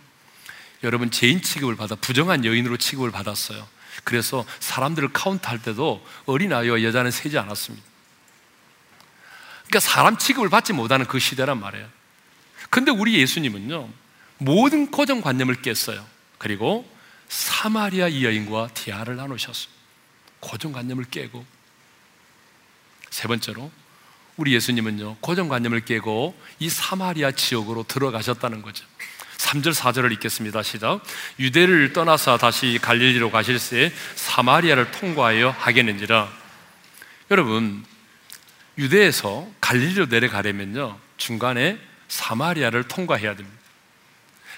여러분 0.84 1.10
죄인 1.10 1.42
취급을 1.42 1.76
받아 1.76 1.94
부정한 1.94 2.44
여인으로 2.44 2.76
취급을 2.76 3.10
받았어요. 3.10 3.66
그래서 4.04 4.44
사람들을 4.60 5.12
카운트할 5.12 5.62
때도 5.62 6.04
어린아이와 6.26 6.82
여자는 6.82 7.10
세지 7.10 7.38
않았습니다. 7.38 7.84
그러니까 9.66 9.80
사람 9.80 10.18
취급을 10.18 10.50
받지 10.50 10.72
못하는 10.72 11.06
그 11.06 11.18
시대란 11.18 11.58
말이에요. 11.58 11.88
근데 12.70 12.90
우리 12.90 13.14
예수님은요, 13.14 13.88
모든 14.38 14.90
고정관념을 14.90 15.62
깼어요. 15.62 16.04
그리고 16.38 16.88
사마리아 17.28 18.08
이 18.08 18.24
여인과 18.24 18.68
대화를 18.74 19.16
나누셨어요. 19.16 19.72
고정관념을 20.40 21.04
깨고. 21.04 21.44
세 23.10 23.28
번째로, 23.28 23.70
우리 24.36 24.52
예수님은요, 24.54 25.16
고정관념을 25.20 25.84
깨고 25.84 26.38
이 26.58 26.68
사마리아 26.68 27.30
지역으로 27.30 27.84
들어가셨다는 27.84 28.62
거죠. 28.62 28.84
3절, 29.44 29.74
4절을 29.74 30.12
읽겠습니다. 30.12 30.62
시작. 30.62 31.00
유대를 31.38 31.92
떠나서 31.92 32.38
다시 32.38 32.78
갈릴리로 32.80 33.30
가실새 33.30 33.92
사마리아를 34.14 34.90
통과하여 34.90 35.50
하겠는지라. 35.50 36.32
여러분, 37.30 37.84
유대에서 38.78 39.46
갈릴리로 39.60 40.06
내려가려면요, 40.06 40.98
중간에 41.18 41.78
사마리아를 42.08 42.84
통과해야 42.84 43.36
됩니다. 43.36 43.58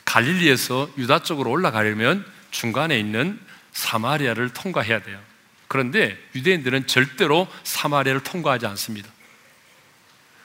갈릴리에서 0.05 0.89
유다 0.97 1.25
쪽으로 1.25 1.51
올라가려면 1.51 2.25
중간에 2.53 2.99
있는 2.99 3.41
사마리아를 3.73 4.51
통과해야 4.51 5.03
돼요. 5.03 5.19
그런데 5.67 6.17
유대인들은 6.37 6.87
절대로 6.87 7.49
사마리아를 7.65 8.23
통과하지 8.23 8.67
않습니다. 8.67 9.11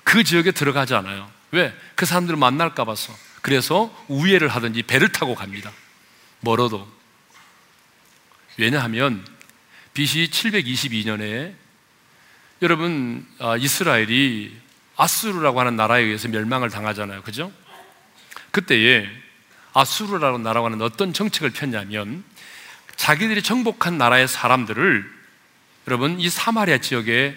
그 0.04 0.24
지역에 0.24 0.52
들어가지 0.52 0.96
않아요. 0.96 1.30
왜? 1.52 1.74
그 1.96 2.08
사람들을 2.08 2.38
만날까 2.38 2.86
봐서. 2.86 3.16
그래서 3.42 3.94
우회를 4.08 4.48
하든지 4.48 4.84
배를 4.84 5.12
타고 5.12 5.36
갑니다. 5.36 5.72
멀어도. 6.42 6.88
왜냐하면 8.58 9.26
BC 9.94 10.30
722년에 10.32 11.54
여러분 12.62 13.26
아, 13.40 13.58
이스라엘이 13.58 14.56
아수르라고 14.96 15.60
하는 15.60 15.76
나라에 15.76 16.04
의해서 16.04 16.28
멸망을 16.28 16.70
당하잖아요. 16.70 17.24
그죠? 17.24 17.52
그때에 18.52 19.10
아수르라고 19.74 20.38
나라고 20.38 20.68
하는 20.68 20.82
어떤 20.82 21.14
정책을 21.14 21.52
폈냐면 21.52 22.24
자기들이 22.96 23.42
정복한 23.42 23.98
나라의 23.98 24.28
사람들을 24.28 25.12
여러분 25.88 26.20
이 26.20 26.30
사마리아 26.30 26.78
지역에 26.78 27.36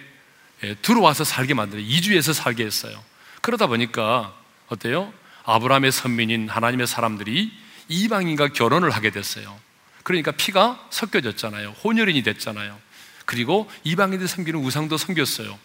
예, 0.62 0.74
들어와서 0.76 1.24
살게 1.24 1.54
만들어 1.54 1.80
이주해서 1.80 2.32
살게 2.32 2.64
했어요. 2.64 3.02
그러다 3.40 3.66
보니까 3.66 4.34
어때요? 4.68 5.12
아브라함의 5.44 5.92
선민인 5.92 6.48
하나님의 6.48 6.87
사람들이 6.87 7.52
이방인과 7.88 8.48
결혼을 8.48 8.90
하게 8.90 9.11
됐어요. 9.11 9.59
그러니까 10.02 10.33
피가 10.33 10.88
섞여졌잖아요. 10.90 11.70
혼혈인이 11.85 12.22
됐잖아요. 12.22 12.78
그리고 13.24 13.70
이방인들 13.85 14.28
섬기는 14.28 14.61
우상도 14.61 14.96
섬겼어요. 14.96 15.59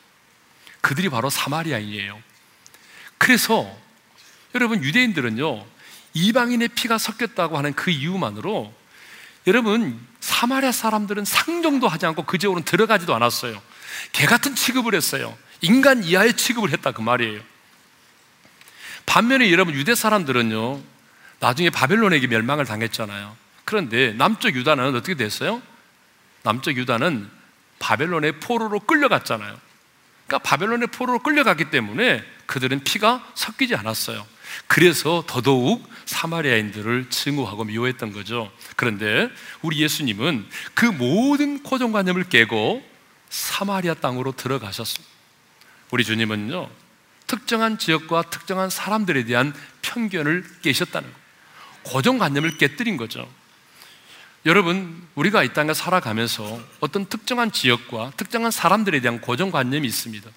그들이 0.82 1.10
바로 1.10 1.30
사마리아인이에요. 1.30 2.22
그래서 3.18 3.70
여러분 4.56 4.84
유대인들은요 4.84 5.66
이방인의 6.14 6.70
피가 6.70 6.98
섞였다고 6.98 7.58
하는 7.58 7.74
그 7.74 7.92
이유만으로 7.92 8.74
여러분 9.48 10.00
사마리아 10.20 10.72
사람들은 10.72 11.26
상종도 11.26 11.88
하지 11.88 12.06
않고 12.06 12.26
그 12.26 12.38
지역으로 12.38 12.64
들어가지도 12.64 13.14
않았어요. 13.16 13.62
개 14.12 14.26
같은 14.26 14.56
취급을 14.56 14.96
했어요. 14.96 15.38
인간 15.62 16.04
이하의 16.04 16.36
취급을 16.36 16.72
했다 16.72 16.92
그 16.92 17.02
말이에요. 17.02 17.42
반면에 19.10 19.52
여러분 19.52 19.74
유대 19.74 19.96
사람들은요 19.96 20.82
나중에 21.40 21.72
바벨론에게 21.72 22.28
멸망을 22.28 22.66
당했잖아요. 22.66 23.36
그런데 23.66 24.14
남쪽 24.14 24.56
유다는 24.56 24.96
어떻게 24.96 25.16
됐어요? 25.16 25.64
남쪽 26.44 26.78
유다는 26.78 27.28
바벨론의 27.80 28.40
포로로 28.40 28.80
끌려갔잖아요. 28.82 29.58
그러니까 30.28 30.48
바벨론의 30.48 30.90
포로로 30.90 31.20
끌려갔기 31.20 31.72
때문에 31.72 32.24
그들은 32.46 32.84
피가 32.84 33.28
섞이지 33.34 33.74
않았어요. 33.74 34.28
그래서 34.68 35.24
더더욱 35.26 35.90
사마리아인들을 36.06 37.10
증오하고 37.10 37.64
미워했던 37.64 38.14
거죠. 38.14 38.52
그런데 38.76 39.30
우리 39.64 39.80
예수님은 39.82 40.46
그 40.76 40.86
모든 40.86 41.64
고정관념을 41.64 42.26
깨고 42.26 42.88
사마리아 43.30 43.96
땅으로 43.96 44.34
들어가셨습니다. 44.34 45.12
우리 45.92 46.04
주님은요, 46.04 46.70
특정한 47.30 47.78
지역과 47.78 48.24
특정한 48.24 48.72
사람들에 48.72 49.24
대한 49.24 49.54
편견을 49.84 50.44
깨셨다는 50.64 51.08
거예요. 51.08 51.24
고정관념을 51.84 52.58
깨뜨린 52.58 52.98
거죠. 52.98 53.32
여러분, 54.48 55.08
우리가 55.14 55.44
이 55.44 55.54
땅에 55.54 55.74
살아가면서 55.76 56.60
어떤 56.80 57.06
특정한 57.06 57.52
지역과 57.52 58.14
특정한 58.18 58.50
사람들에 58.50 59.00
대한 59.00 59.22
고정관념이 59.22 59.88
있습니다. 59.88 60.28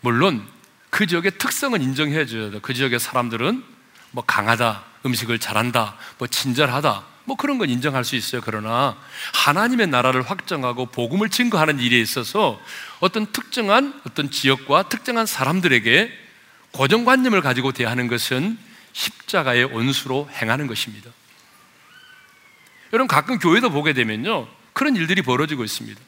물론 0.00 0.44
그 0.90 1.06
지역의 1.06 1.38
특성은 1.38 1.80
인정해 1.80 2.26
줘야 2.26 2.50
돼요. 2.50 2.60
그 2.60 2.74
지역의 2.74 2.98
사람들은 2.98 3.62
뭐 4.10 4.24
강하다, 4.26 4.82
음식을 5.06 5.38
잘한다, 5.38 5.96
뭐 6.18 6.26
친절하다, 6.26 7.04
뭐 7.24 7.36
그런 7.36 7.58
건 7.58 7.70
인정할 7.70 8.04
수 8.04 8.16
있어요. 8.16 8.40
그러나 8.44 8.96
하나님의 9.34 9.86
나라를 9.88 10.22
확정하고 10.22 10.86
복음을 10.86 11.28
증거하는 11.28 11.78
일에 11.78 12.00
있어서 12.00 12.60
어떤 13.00 13.26
특정한 13.26 14.00
어떤 14.06 14.30
지역과 14.30 14.88
특정한 14.88 15.26
사람들에게 15.26 16.10
고정관념을 16.72 17.40
가지고 17.40 17.72
대하는 17.72 18.08
것은 18.08 18.58
십자가의 18.92 19.64
원수로 19.64 20.28
행하는 20.32 20.66
것입니다. 20.66 21.10
여러분 22.92 23.08
가끔 23.08 23.38
교회도 23.38 23.70
보게 23.70 23.92
되면요. 23.92 24.48
그런 24.72 24.96
일들이 24.96 25.22
벌어지고 25.22 25.64
있습니다. 25.64 26.00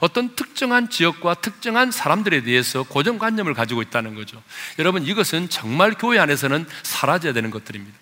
어떤 0.00 0.34
특정한 0.34 0.90
지역과 0.90 1.34
특정한 1.34 1.90
사람들에 1.90 2.42
대해서 2.42 2.82
고정관념을 2.82 3.54
가지고 3.54 3.82
있다는 3.82 4.14
거죠. 4.14 4.42
여러분 4.78 5.04
이것은 5.04 5.48
정말 5.48 5.94
교회 5.94 6.18
안에서는 6.18 6.66
사라져야 6.82 7.32
되는 7.32 7.50
것들입니다. 7.50 7.96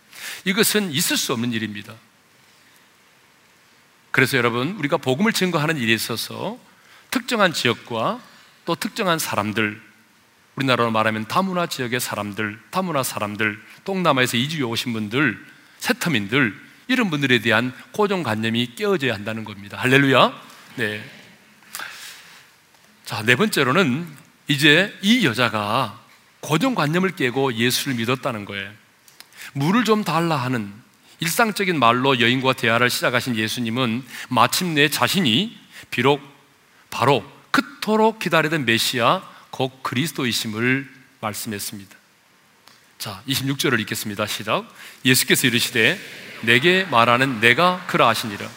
이것은 0.45 0.93
있을 0.93 1.17
수 1.17 1.33
없는 1.33 1.53
일입니다. 1.53 1.95
그래서 4.15 4.37
여러분, 4.37 4.77
우리가 4.79 4.97
복음을 4.99 5.33
증거하는 5.33 5.77
일에 5.77 5.93
있어서 5.93 6.57
특정한 7.11 7.53
지역과 7.53 8.21
또 8.65 8.77
특정한 8.77 9.19
사람들, 9.19 9.83
우리나라로 10.55 10.93
말하면 10.93 11.27
다문화 11.27 11.67
지역의 11.67 11.99
사람들, 11.99 12.61
다문화 12.71 13.03
사람들, 13.03 13.61
동남아에서 13.83 14.37
이주해 14.37 14.63
오신 14.63 14.93
분들, 14.93 15.45
세터민들, 15.81 16.57
이런 16.87 17.11
분들에 17.11 17.41
대한 17.41 17.75
고정관념이 17.91 18.77
깨어져야 18.77 19.13
한다는 19.15 19.43
겁니다. 19.43 19.79
할렐루야. 19.79 20.33
네. 20.77 21.05
자, 23.05 23.21
네 23.25 23.35
번째로는 23.35 24.07
이제 24.47 24.97
이 25.03 25.27
여자가 25.27 26.01
고정관념을 26.39 27.17
깨고 27.17 27.55
예수를 27.55 27.97
믿었다는 27.97 28.45
거예요. 28.45 28.71
물을 29.55 29.83
좀 29.83 30.05
달라 30.05 30.37
하는 30.37 30.84
일상적인 31.21 31.79
말로 31.79 32.21
여인과 32.21 32.55
대화를 32.55 32.91
시작하신 32.91 33.37
예수님은 33.37 34.05
마침내 34.29 34.89
자신이 34.89 35.57
비록 35.91 36.21
바로 36.91 37.25
그토록 37.51 38.19
기다리던 38.19 38.65
메시아 38.65 39.23
곧 39.51 39.83
그리스도이심을 39.83 40.91
말씀했습니다. 41.21 41.97
자, 42.99 43.23
26절을 43.29 43.81
읽겠습니다. 43.81 44.27
시작. 44.27 44.67
예수께서 45.05 45.47
이르시되 45.47 46.01
내게 46.43 46.85
말하는 46.85 47.41
내가 47.41 47.85
그라 47.87 48.09
하시니라. 48.09 48.49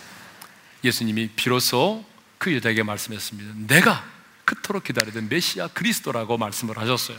예수님이 0.83 1.29
비로소 1.35 2.05
그 2.37 2.55
여자에게 2.55 2.83
말씀했습니다. 2.83 3.53
내가 3.67 4.05
그토록 4.45 4.83
기다리던 4.85 5.29
메시아 5.29 5.67
그리스도라고 5.69 6.37
말씀을 6.37 6.77
하셨어요. 6.77 7.17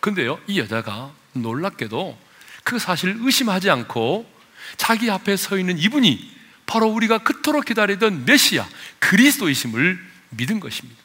근데요, 0.00 0.38
이 0.46 0.58
여자가 0.58 1.12
놀랍게도 1.32 2.18
그 2.64 2.78
사실을 2.78 3.16
의심하지 3.20 3.70
않고 3.70 4.31
자기 4.76 5.10
앞에 5.10 5.36
서 5.36 5.58
있는 5.58 5.78
이분이 5.78 6.32
바로 6.66 6.86
우리가 6.88 7.18
그토록 7.18 7.64
기다리던 7.64 8.24
메시아 8.24 8.66
그리스도이심을 8.98 9.98
믿은 10.30 10.60
것입니다. 10.60 11.00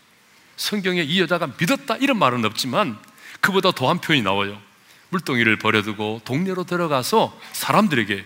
성경에 0.56 1.04
이 1.04 1.20
여자가 1.22 1.52
믿었다 1.60 1.98
이런 1.98 2.18
말은 2.18 2.46
없지만 2.46 2.98
그보다 3.42 3.72
더한 3.72 4.00
표현이 4.00 4.24
나와요. 4.24 4.60
물동이를 5.10 5.58
버려두고 5.60 6.22
동네로 6.26 6.66
들어가서 6.66 7.40
사람들에게 7.54 8.26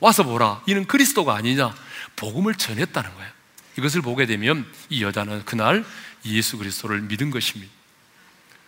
와서 0.00 0.24
보라. 0.24 0.62
이는 0.66 0.86
그리스도가 0.86 1.34
아니냐. 1.34 1.74
복음을 2.16 2.54
전했다는 2.54 3.14
거예요. 3.14 3.30
이것을 3.78 4.02
보게 4.02 4.26
되면 4.26 4.66
이 4.88 5.02
여자는 5.02 5.44
그날 5.44 5.84
예수 6.24 6.58
그리스도를 6.58 7.02
믿은 7.02 7.30
것입니다. 7.30 7.72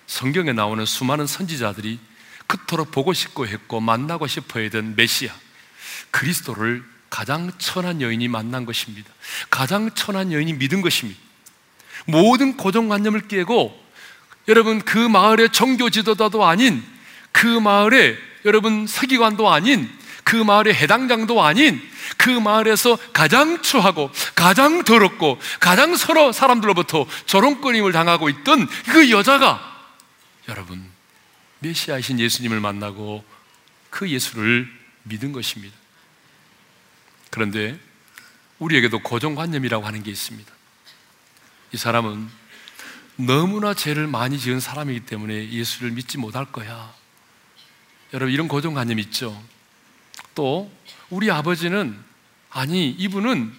성경에 0.06 0.52
나오는 0.52 0.84
수많은 0.84 1.26
선지자들이 1.26 1.98
그토록 2.46 2.90
보고 2.90 3.12
싶고 3.12 3.46
했고 3.46 3.80
만나고 3.80 4.26
싶어 4.26 4.60
했던 4.60 4.94
메시아 4.94 5.32
그리스도를 6.10 6.82
가장 7.10 7.52
천한 7.58 8.00
여인이 8.00 8.26
만난 8.28 8.64
것입니다. 8.64 9.10
가장 9.50 9.90
천한 9.94 10.32
여인이 10.32 10.54
믿은 10.54 10.80
것입니다. 10.80 11.20
모든 12.06 12.56
고정관념을 12.56 13.28
깨고 13.28 13.80
여러분 14.48 14.80
그 14.80 14.98
마을의 14.98 15.50
종교 15.50 15.90
지도자도 15.90 16.44
아닌 16.44 16.82
그 17.30 17.46
마을의 17.46 18.18
여러분 18.44 18.86
서기관도 18.86 19.50
아닌 19.50 19.88
그 20.24 20.36
마을의 20.36 20.74
해당장도 20.74 21.42
아닌 21.42 21.80
그 22.16 22.30
마을에서 22.30 22.96
가장 23.12 23.60
추하고 23.62 24.10
가장 24.34 24.84
더럽고 24.84 25.38
가장 25.60 25.96
서로 25.96 26.32
사람들로부터 26.32 27.06
조롱거림을 27.26 27.92
당하고 27.92 28.28
있던 28.28 28.68
그 28.90 29.10
여자가 29.10 29.60
여러분 30.48 30.84
메시아이신 31.60 32.18
예수님을 32.18 32.60
만나고 32.60 33.24
그 33.90 34.08
예수를 34.08 34.68
믿은 35.04 35.32
것입니다. 35.32 35.81
그런데 37.32 37.80
우리에게도 38.58 39.00
고정관념이라고 39.00 39.84
하는 39.84 40.02
게 40.02 40.10
있습니다. 40.10 40.52
이 41.72 41.76
사람은 41.78 42.28
너무나 43.16 43.72
죄를 43.72 44.06
많이 44.06 44.38
지은 44.38 44.60
사람이기 44.60 45.06
때문에 45.06 45.50
예수를 45.50 45.92
믿지 45.92 46.18
못할 46.18 46.44
거야. 46.44 46.92
여러분, 48.12 48.32
이런 48.34 48.48
고정관념 48.48 48.98
있죠? 48.98 49.42
또, 50.34 50.70
우리 51.08 51.30
아버지는, 51.30 51.98
아니, 52.50 52.90
이분은 52.90 53.52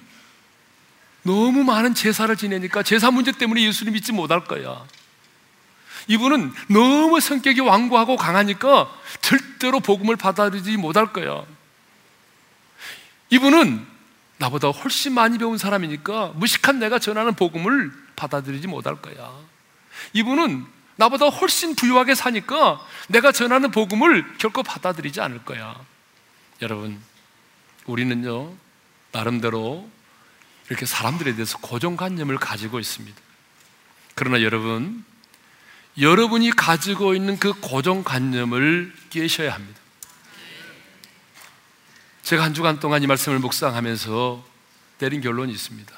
너무 1.24 1.64
많은 1.64 1.96
제사를 1.96 2.36
지내니까 2.36 2.84
제사 2.84 3.10
문제 3.10 3.32
때문에 3.32 3.64
예수를 3.64 3.92
믿지 3.92 4.12
못할 4.12 4.44
거야. 4.44 4.86
이분은 6.08 6.54
너무 6.70 7.20
성격이 7.20 7.62
완고하고 7.62 8.18
강하니까 8.18 8.94
절대로 9.22 9.80
복음을 9.80 10.16
받아들이지 10.16 10.78
못할 10.78 11.12
거야. 11.12 11.44
이분은 13.34 13.84
나보다 14.38 14.68
훨씬 14.68 15.14
많이 15.14 15.40
배운 15.40 15.58
사람이니까 15.58 16.34
무식한 16.36 16.78
내가 16.78 17.00
전하는 17.00 17.34
복음을 17.34 17.92
받아들이지 18.16 18.68
못할 18.68 19.02
거야. 19.02 19.34
이분은 20.14 20.64
나보다 20.98 21.30
훨씬 21.30 21.76
부유하게 21.76 22.14
사니까 22.14 22.80
내가 23.08 23.32
전하는 23.32 23.72
복음을 23.72 24.38
결코 24.38 24.62
받아들이지 24.62 25.20
않을 25.20 25.46
거야. 25.46 25.76
여러분, 26.62 27.02
우리는요, 27.88 28.54
나름대로 29.12 29.90
이렇게 30.70 30.86
사람들에 30.86 31.34
대해서 31.34 31.58
고정관념을 31.58 32.38
가지고 32.38 32.80
있습니다. 32.80 33.20
그러나 34.14 34.44
여러분, 34.44 35.04
여러분이 36.00 36.52
가지고 36.52 37.16
있는 37.16 37.40
그 37.40 37.54
고정관념을 37.54 38.94
깨셔야 39.10 39.56
합니다. 39.56 39.83
제가 42.24 42.44
한 42.44 42.54
주간 42.54 42.80
동안 42.80 43.04
이 43.04 43.08
말씀을 43.08 43.40
묵상하면서 43.40 44.44
내린 45.00 45.22
결론이 45.22 45.52
있습니다. 45.52 45.94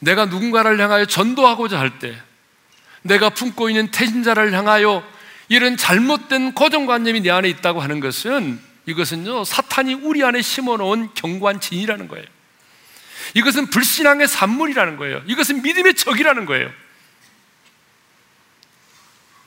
내가 0.00 0.26
누군가를 0.26 0.78
향하여 0.78 1.06
전도하고자 1.06 1.78
할 1.78 1.98
때, 1.98 2.20
내가 3.02 3.30
품고 3.30 3.70
있는 3.70 3.90
태신자를 3.90 4.52
향하여 4.52 5.02
이런 5.48 5.76
잘못된 5.76 6.52
고정관념이 6.52 7.22
내 7.22 7.30
안에 7.30 7.48
있다고 7.48 7.80
하는 7.80 8.00
것은 8.00 8.60
이것은요, 8.86 9.44
사탄이 9.44 9.94
우리 9.94 10.22
안에 10.22 10.42
심어 10.42 10.76
놓은 10.76 11.14
경관 11.14 11.60
진이라는 11.60 12.06
거예요. 12.08 12.26
이것은 13.32 13.68
불신앙의 13.68 14.28
산물이라는 14.28 14.98
거예요. 14.98 15.22
이것은 15.26 15.62
믿음의 15.62 15.94
적이라는 15.94 16.44
거예요. 16.44 16.70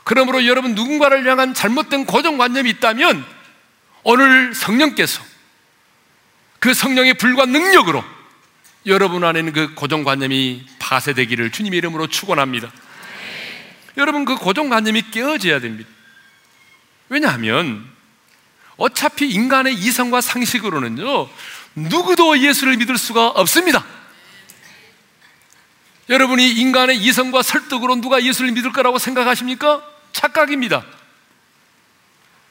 그러므로 0.04 0.46
여러분 0.48 0.74
누군가를 0.74 1.30
향한 1.30 1.54
잘못된 1.54 2.06
고정관념이 2.06 2.70
있다면 2.72 3.37
오늘 4.04 4.54
성령께서 4.54 5.22
그 6.60 6.74
성령의 6.74 7.16
불과 7.16 7.46
능력으로 7.46 8.04
여러분 8.86 9.24
안에 9.24 9.42
는 9.42 9.54
그 9.54 9.74
고정관념이 9.76 10.66
파쇄되기를 10.80 11.52
주님의 11.52 11.78
이름으로 11.78 12.08
축원합니다. 12.08 12.72
여러분 13.98 14.26
그 14.26 14.36
고정관념이 14.36 15.12
깨어져야 15.12 15.60
됩니다. 15.60 15.90
왜냐하면 17.10 17.86
어차피 18.78 19.28
인간의 19.30 19.74
이성과 19.74 20.22
상식으로는요 20.22 21.30
누구도 21.76 22.40
예수를 22.40 22.78
믿을 22.78 22.98
수가 22.98 23.28
없습니다. 23.28 23.86
여러분이 26.10 26.50
인간의 26.50 26.98
이성과 26.98 27.42
설득으로 27.42 27.96
누가 27.98 28.24
예수를 28.24 28.52
믿을 28.52 28.72
거라고 28.72 28.98
생각하십니까? 28.98 29.84
착각입니다. 30.14 30.86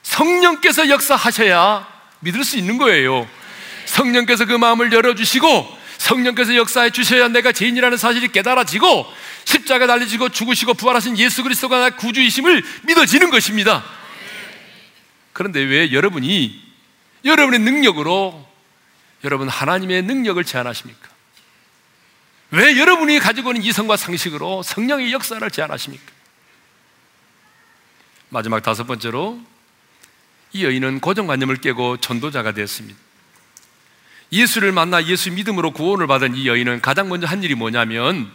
성령께서 0.07 0.88
역사하셔야 0.88 1.87
믿을 2.21 2.45
수 2.45 2.57
있는 2.57 2.79
거예요. 2.79 3.29
성령께서 3.87 4.47
그 4.47 4.53
마음을 4.53 4.92
열어주시고 4.92 5.79
성령께서 5.99 6.55
역사해 6.55 6.90
주셔야 6.90 7.29
내가 7.29 7.53
죄인이라는 7.53 7.99
사실이 7.99 8.29
깨달아지고 8.29 9.07
십자가 9.45 9.87
달리시고 9.87 10.29
죽으시고 10.29 10.75
부활하신 10.75 11.19
예수 11.19 11.42
그리스도가 11.42 11.79
나 11.79 11.90
구주이심을 11.90 12.62
믿어지는 12.85 13.31
것입니다. 13.31 13.85
그런데 15.33 15.61
왜 15.61 15.92
여러분이 15.92 16.62
여러분의 17.25 17.61
능력으로 17.61 18.47
여러분 19.25 19.49
하나님의 19.49 20.03
능력을 20.03 20.42
제한하십니까? 20.45 21.09
왜 22.53 22.78
여러분이 22.78 23.18
가지고 23.18 23.51
있는 23.51 23.64
이성과 23.64 23.97
상식으로 23.97 24.62
성령의 24.62 25.12
역사를 25.12 25.51
제한하십니까? 25.51 26.12
마지막 28.28 28.62
다섯 28.62 28.85
번째로 28.85 29.41
이 30.57 30.65
여인은 30.65 31.01
고정관념을 31.01 31.57
깨고 31.57 31.99
전도자가 31.99 32.53
되었습니다. 32.53 32.99
예수를 34.33 34.73
만나 34.73 35.05
예수 35.05 35.31
믿음으로 35.31 35.73
구원을 35.73 36.07
받은 36.07 36.35
이 36.35 36.49
여인은 36.49 36.81
가장 36.81 37.09
먼저 37.09 37.27
한 37.27 37.43
일이 37.43 37.55
뭐냐면 37.55 38.33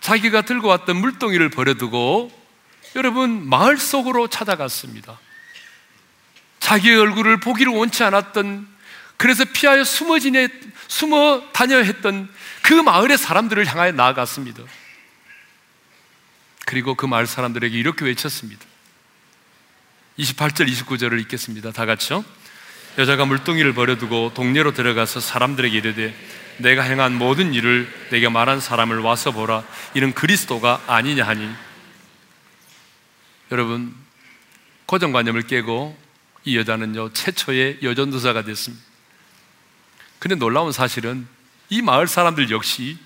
자기가 0.00 0.42
들고 0.42 0.68
왔던 0.68 0.96
물동이를 0.96 1.50
버려두고 1.50 2.32
여러분 2.96 3.46
마을 3.46 3.76
속으로 3.76 4.28
찾아갔습니다. 4.28 5.18
자기의 6.60 6.98
얼굴을 6.98 7.40
보기를 7.40 7.72
원치 7.72 8.02
않았던 8.02 8.66
그래서 9.18 9.44
피하여 9.44 9.84
숨어 9.84 10.18
지내 10.18 10.48
숨어 10.88 11.50
다녀 11.52 11.76
했던 11.76 12.28
그 12.62 12.72
마을의 12.72 13.18
사람들을 13.18 13.66
향하여 13.66 13.92
나아갔습니다. 13.92 14.62
그리고 16.64 16.94
그 16.94 17.04
마을 17.04 17.26
사람들에게 17.26 17.76
이렇게 17.76 18.06
외쳤습니다. 18.06 18.64
28절, 20.18 20.68
29절을 20.68 21.20
읽겠습니다. 21.22 21.72
다 21.72 21.86
같이요. 21.86 22.24
여자가 22.98 23.24
물동이를 23.24 23.74
버려두고 23.74 24.32
동네로 24.34 24.72
들어가서 24.72 25.18
사람들에게 25.20 25.76
이르되 25.76 26.14
내가 26.58 26.82
행한 26.82 27.14
모든 27.14 27.52
일을 27.52 27.92
내게 28.10 28.28
말한 28.28 28.60
사람을 28.60 28.98
와서 29.00 29.32
보라. 29.32 29.64
이는 29.94 30.14
그리스도가 30.14 30.84
아니냐 30.86 31.26
하니. 31.26 31.50
여러분, 33.50 33.94
고정관념을 34.86 35.42
깨고 35.42 35.98
이 36.44 36.56
여자는요, 36.56 37.12
최초의 37.12 37.78
여전도사가 37.82 38.42
됐습니다. 38.42 38.84
근데 40.20 40.36
놀라운 40.36 40.70
사실은 40.70 41.26
이 41.70 41.82
마을 41.82 42.06
사람들 42.06 42.50
역시 42.50 42.98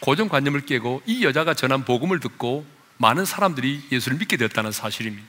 고정관념을 0.00 0.66
깨고 0.66 1.02
이 1.06 1.24
여자가 1.24 1.54
전한 1.54 1.84
복음을 1.84 2.20
듣고 2.20 2.64
많은 2.98 3.24
사람들이 3.24 3.88
예수를 3.90 4.18
믿게 4.18 4.36
되었다는 4.36 4.70
사실입니다. 4.70 5.26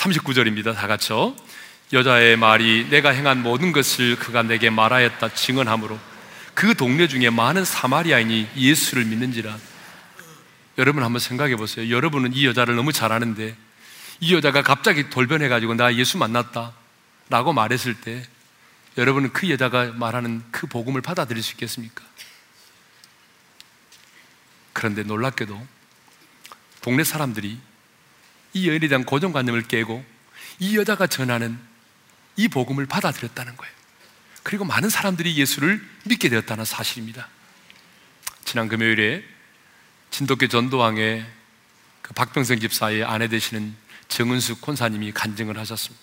39절입니다. 0.00 0.74
다 0.74 0.86
같이요. 0.86 1.36
여자의 1.92 2.36
말이 2.36 2.88
내가 2.88 3.10
행한 3.10 3.42
모든 3.42 3.72
것을 3.72 4.16
그가 4.16 4.42
내게 4.42 4.70
말하였다 4.70 5.34
증언하므로 5.34 5.98
그 6.54 6.74
동네 6.74 7.08
중에 7.08 7.30
많은 7.30 7.64
사마리아인이 7.64 8.48
예수를 8.56 9.04
믿는지라. 9.04 9.56
여러분 10.78 11.02
한번 11.02 11.20
생각해 11.20 11.56
보세요. 11.56 11.90
여러분은 11.94 12.32
이 12.34 12.46
여자를 12.46 12.76
너무 12.76 12.92
잘 12.92 13.12
아는데 13.12 13.56
이 14.20 14.34
여자가 14.34 14.62
갑자기 14.62 15.10
돌변해 15.10 15.48
가지고 15.48 15.74
나 15.74 15.94
예수 15.94 16.16
만났다 16.18 16.72
라고 17.28 17.52
말했을 17.52 18.00
때 18.00 18.24
여러분은 18.96 19.32
그 19.32 19.50
여자가 19.50 19.92
말하는 19.92 20.42
그 20.50 20.66
복음을 20.66 21.00
받아들일 21.00 21.42
수 21.42 21.52
있겠습니까? 21.52 22.02
그런데 24.72 25.02
놀랍게도 25.02 25.66
동네 26.80 27.04
사람들이 27.04 27.58
이 28.52 28.68
여인에 28.68 28.88
대한 28.88 29.04
고정관념을 29.04 29.62
깨고 29.62 30.04
이 30.58 30.76
여자가 30.76 31.06
전하는 31.06 31.58
이 32.36 32.48
복음을 32.48 32.86
받아들였다는 32.86 33.56
거예요. 33.56 33.74
그리고 34.42 34.64
많은 34.64 34.88
사람들이 34.88 35.36
예수를 35.36 35.84
믿게 36.04 36.28
되었다는 36.28 36.64
사실입니다. 36.64 37.28
지난 38.44 38.68
금요일에 38.68 39.22
진돗개 40.10 40.48
전도왕의 40.48 41.26
그 42.02 42.14
박병성 42.14 42.58
집사의 42.60 43.04
아내 43.04 43.28
되시는 43.28 43.74
정은숙 44.08 44.60
권사님이 44.60 45.12
간증을 45.12 45.56
하셨습니다. 45.58 46.02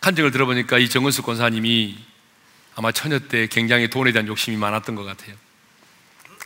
간증을 0.00 0.30
들어보니까 0.30 0.78
이 0.78 0.88
정은숙 0.88 1.24
권사님이 1.24 1.98
아마 2.76 2.92
처녀 2.92 3.18
때 3.18 3.46
굉장히 3.46 3.88
돈에 3.88 4.12
대한 4.12 4.28
욕심이 4.28 4.56
많았던 4.56 4.94
것 4.94 5.04
같아요. 5.04 5.34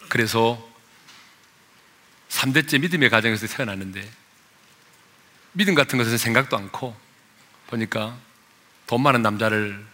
그래서 0.08 0.66
3대째 2.28 2.80
믿음의 2.80 3.10
가정에서 3.10 3.46
태어났는데 3.46 4.08
믿음 5.52 5.74
같은 5.74 5.98
것은 5.98 6.18
생각도 6.18 6.56
않고 6.56 6.96
보니까 7.68 8.16
돈 8.86 9.02
많은 9.02 9.22
남자를 9.22 9.84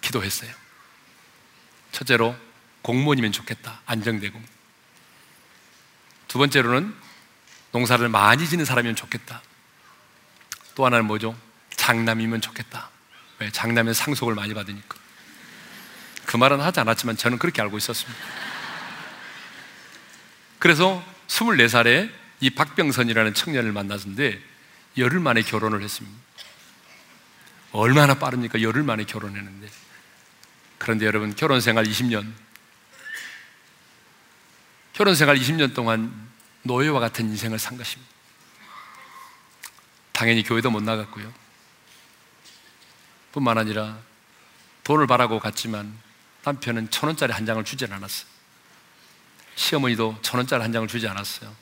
기도했어요. 0.00 0.52
첫째로 1.92 2.36
공무원이면 2.82 3.32
좋겠다. 3.32 3.80
안정되고. 3.86 4.40
두 6.28 6.38
번째로는 6.38 6.94
농사를 7.72 8.08
많이 8.08 8.46
지는 8.48 8.64
사람이면 8.64 8.96
좋겠다. 8.96 9.42
또 10.74 10.84
하나는 10.84 11.06
뭐죠? 11.06 11.36
장남이면 11.76 12.40
좋겠다. 12.40 12.90
왜? 13.38 13.50
장남은 13.50 13.94
상속을 13.94 14.34
많이 14.34 14.54
받으니까. 14.54 14.96
그 16.26 16.36
말은 16.36 16.60
하지 16.60 16.80
않았지만 16.80 17.16
저는 17.16 17.38
그렇게 17.38 17.62
알고 17.62 17.78
있었습니다. 17.78 18.20
그래서 20.58 21.04
24살에 21.28 22.10
이 22.40 22.50
박병선이라는 22.50 23.34
청년을 23.34 23.72
만났는데 23.72 24.40
열흘 24.98 25.20
만에 25.20 25.42
결혼을 25.42 25.82
했습니다. 25.82 26.16
얼마나 27.72 28.14
빠릅니까? 28.14 28.62
열흘 28.62 28.82
만에 28.82 29.04
결혼했는데. 29.04 29.68
그런데 30.78 31.06
여러분, 31.06 31.34
결혼 31.34 31.60
생활 31.60 31.84
20년. 31.84 32.32
결혼 34.92 35.14
생활 35.14 35.36
20년 35.36 35.74
동안 35.74 36.28
노예와 36.62 37.00
같은 37.00 37.26
인생을 37.26 37.58
산 37.58 37.76
것입니다. 37.76 38.12
당연히 40.12 40.44
교회도 40.44 40.70
못 40.70 40.82
나갔고요. 40.82 41.32
뿐만 43.32 43.58
아니라 43.58 43.98
돈을 44.84 45.08
바라고 45.08 45.40
갔지만 45.40 45.92
남편은 46.44 46.90
천 46.90 47.08
원짜리 47.08 47.32
한 47.32 47.44
장을 47.44 47.62
주지 47.64 47.84
않았어요. 47.86 48.33
시어머니도 49.56 50.18
천 50.22 50.38
원짜리 50.38 50.62
한 50.62 50.72
장을 50.72 50.86
주지 50.88 51.06
않았어요. 51.08 51.54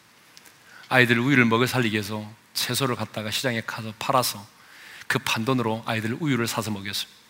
아이들 0.88 1.18
우유를 1.18 1.44
먹여 1.44 1.66
살리기 1.66 1.94
위해서 1.94 2.30
채소를 2.54 2.96
갖다가 2.96 3.30
시장에 3.30 3.62
가서 3.62 3.92
팔아서 3.98 4.46
그 5.06 5.18
판돈으로 5.18 5.82
아이들 5.86 6.16
우유를 6.20 6.46
사서 6.46 6.70
먹였습니다. 6.70 7.20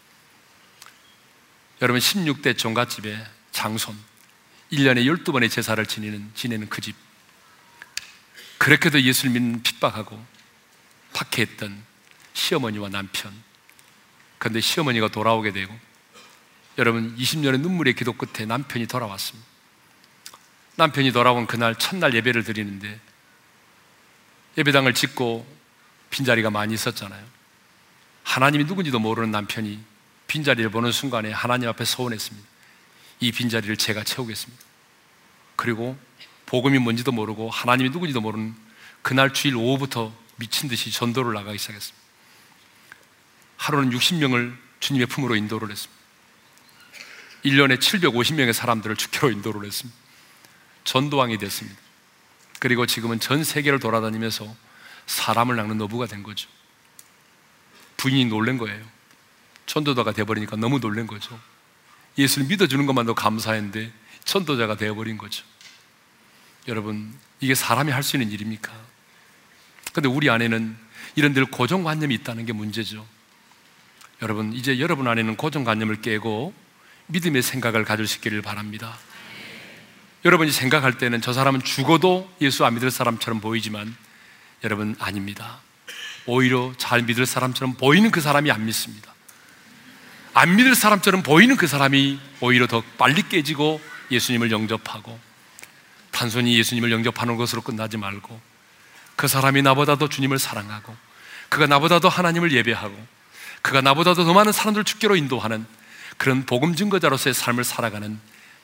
여러분 1.81 2.01
16대 2.01 2.57
종갓집의 2.57 3.25
장손 3.51 3.97
1년에 4.73 5.05
12번의 5.05 5.51
제사를 5.51 5.85
지내는, 5.85 6.31
지내는 6.35 6.69
그 6.69 6.81
집. 6.81 6.97
그렇게도 8.59 9.03
예수를 9.03 9.33
믿는 9.33 9.63
핍박하고 9.63 10.25
박해했던 11.13 11.83
시어머니와 12.33 12.89
남편. 12.89 13.33
그런데 14.39 14.61
시어머니가 14.61 15.09
돌아오게 15.09 15.53
되고 15.53 15.79
여러분 16.79 17.17
20년의 17.17 17.61
눈물의 17.61 17.95
기도 17.95 18.13
끝에 18.13 18.47
남편이 18.47 18.87
돌아왔습니다. 18.87 19.52
남편이 20.77 21.13
돌아온 21.13 21.47
그날 21.47 21.75
첫날 21.75 22.15
예배를 22.15 22.45
드리는데 22.45 22.99
예배당을 24.59 24.95
짓고 24.95 25.47
빈자리가 26.11 26.51
많이 26.51 26.75
있었잖아요. 26.75 27.25
하나님이 28.25 28.65
누군지도 28.65 28.99
모르는 28.99 29.31
남편이 29.31 29.83
빈자리를 30.27 30.71
보는 30.71 30.93
순간에 30.93 31.31
하나님 31.31 31.69
앞에 31.69 31.85
서원했습니다. 31.85 32.49
이 33.21 33.33
빈자리를 33.33 33.77
제가 33.77 34.05
채우겠습니다. 34.05 34.63
그리고 35.57 35.99
복음이 36.47 36.79
뭔지도 36.79 37.13
모르고 37.13 37.51
하나님이 37.51 37.91
누군지도 37.91 38.21
모르는 38.21 38.55
그날 39.03 39.33
주일 39.33 39.57
오후부터 39.57 40.15
미친 40.37 40.69
듯이 40.69 40.91
전도를 40.91 41.35
나가기 41.35 41.59
시작했습니다. 41.59 42.03
하루는 43.57 43.91
60명을 43.91 44.57
주님의 44.81 45.07
품으로 45.07 45.37
인도를 45.37 45.71
했습니다. 45.71 46.03
1년에 47.45 47.79
750명의 47.79 48.53
사람들을 48.53 48.97
주교로 48.97 49.33
인도를 49.33 49.67
했습니다. 49.67 50.02
전도왕이 50.85 51.39
됐습니다. 51.39 51.79
그리고 52.59 52.87
지금은 52.87 53.21
전 53.21 53.45
세계를 53.45 53.79
돌아다니면서 53.81 54.55
사람을 55.07 55.57
낚는 55.57 55.81
어부가 55.81 56.07
된 56.07 56.23
거죠. 56.23 56.49
부인이 57.97 58.27
놀란 58.27 58.59
거예요. 58.59 58.85
전도자가 59.67 60.13
되어버리니까 60.13 60.57
너무 60.57 60.81
놀란 60.81 61.07
거죠. 61.07 61.39
예수를 62.19 62.47
믿어주는 62.49 62.85
것만도 62.87 63.15
감사했는데 63.15 63.93
전도자가 64.25 64.77
되어버린 64.77 65.19
거죠. 65.19 65.45
여러분, 66.69 67.13
이게 67.41 67.55
사람이 67.55 67.91
할 67.91 68.03
수 68.03 68.17
있는 68.17 68.31
일입니까? 68.31 68.73
근데 69.93 70.09
우리 70.09 70.31
안에는 70.31 70.77
이런 71.17 71.33
들 71.35 71.45
고정관념이 71.47 72.15
있다는 72.17 72.47
게 72.47 72.53
문제죠. 72.53 73.07
여러분, 74.23 74.53
이제 74.53 74.79
여러분 74.79 75.09
안에는 75.09 75.37
고정관념을 75.37 76.01
깨고 76.01 76.55
믿음의 77.09 77.43
생각을 77.43 77.85
가질 77.85 78.07
수 78.07 78.19
있기를 78.19 78.43
바랍니다. 78.43 78.97
여러분이 80.25 80.53
생각할 80.53 80.99
때는 80.99 81.21
저 81.21 81.33
사람은 81.33 81.63
죽어도 81.63 82.31
예수 82.41 82.65
안 82.65 82.75
믿을 82.75 82.91
사람처럼 82.91 83.41
보이지만 83.41 83.95
여러분 84.63 84.95
아닙니다. 85.01 85.59
오히려 86.27 86.73
잘 86.79 87.03
믿을 87.03 87.27
사람처럼 87.27 87.75
보이는 87.75 88.11
그 88.11 88.21
사람이 88.21 88.51
안 88.51 88.65
믿습니다. 88.65 89.13
안 90.35 90.55
믿을 90.57 90.75
사람처럼 90.75 91.23
보이는 91.23 91.57
그 91.57 91.67
사람이 91.67 92.21
오히려 92.41 92.67
더 92.67 92.83
빨리 92.97 93.29
깨지고 93.29 93.81
예수님을 94.11 94.51
영접하고 94.51 95.19
단순히 96.13 96.57
예수님을 96.59 96.93
영접하는 96.93 97.37
것으로 97.37 97.63
끝나지 97.63 97.97
말고 97.97 98.41
그 99.17 99.27
사람이 99.27 99.63
나보다도 99.63 100.09
주님을 100.09 100.39
사랑하고 100.39 100.97
그가 101.49 101.67
나보다도 101.67 102.09
하나님을 102.09 102.53
예배하고 102.53 103.07
그가 103.61 103.81
나보다도 103.81 104.25
더 104.25 104.33
많은 104.33 104.53
사람들을 104.53 104.85
죽게로 104.85 105.17
인도하는 105.17 105.67
그런 106.17 106.47
복음 106.47 106.75
증거자로서의 106.77 107.35
삶을 107.35 107.65
살아가는 107.65 108.19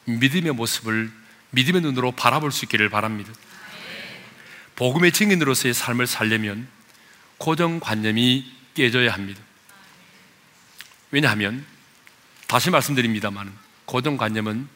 믿음의 0.04 0.52
모습을 0.52 1.10
믿음의 1.50 1.82
눈으로 1.82 2.12
바라볼 2.12 2.52
수 2.52 2.64
있기를 2.64 2.88
바랍니다. 2.88 3.32
복음의 4.76 5.12
증인으로서의 5.12 5.74
삶을 5.74 6.06
살려면 6.06 6.68
고정관념이 7.38 8.52
깨져야 8.74 9.12
합니다. 9.12 9.40
왜냐하면 11.10 11.64
다시 12.46 12.70
말씀드립니다만 12.70 13.52
고정관념은 13.86 14.68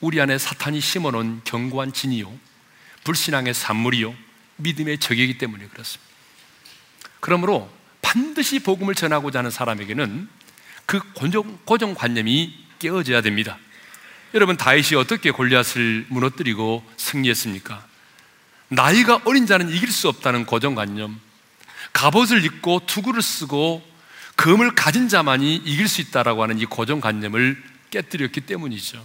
우리 0.00 0.20
안에 0.20 0.38
사탄이 0.38 0.80
심어놓은 0.80 1.42
견고한 1.44 1.92
진이요 1.92 2.32
불신앙의 3.04 3.54
산물이요 3.54 4.14
믿음의 4.56 4.98
적이기 4.98 5.38
때문에 5.38 5.66
그렇습니다. 5.68 6.10
그러므로 7.20 7.70
반드시 8.02 8.60
복음을 8.60 8.94
전하고자 8.94 9.40
하는 9.40 9.50
사람에게는 9.50 10.28
그 10.86 11.00
고정, 11.12 11.58
고정관념이 11.64 12.66
깨어져야 12.78 13.20
됩니다. 13.20 13.58
여러분 14.32 14.56
다윗이 14.56 14.94
어떻게 14.96 15.30
골리앗을 15.30 16.06
무너뜨리고 16.08 16.84
승리했습니까? 16.96 17.84
나이가 18.68 19.20
어린 19.24 19.46
자는 19.46 19.68
이길 19.70 19.90
수 19.90 20.08
없다는 20.08 20.46
고정관념, 20.46 21.20
갑옷을 21.92 22.44
입고 22.44 22.82
투구를 22.86 23.22
쓰고 23.22 23.82
금을 24.36 24.74
가진 24.76 25.08
자만이 25.08 25.56
이길 25.56 25.88
수 25.88 26.00
있다라고 26.00 26.42
하는 26.42 26.58
이 26.58 26.64
고정관념을 26.64 27.60
깨뜨렸기 27.90 28.42
때문이죠. 28.42 29.04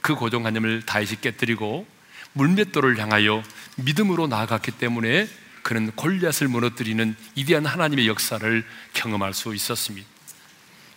그 0.00 0.14
고정관념을 0.14 0.82
다윗이 0.86 1.20
깨뜨리고 1.20 1.86
물맷돌을 2.34 2.98
향하여 2.98 3.42
믿음으로 3.76 4.28
나아갔기 4.28 4.72
때문에 4.72 5.28
그는 5.62 5.90
골리앗을 5.92 6.46
무너뜨리는 6.46 7.16
위대한 7.36 7.66
하나님의 7.66 8.06
역사를 8.06 8.66
경험할 8.92 9.34
수 9.34 9.54
있었습니다. 9.54 10.06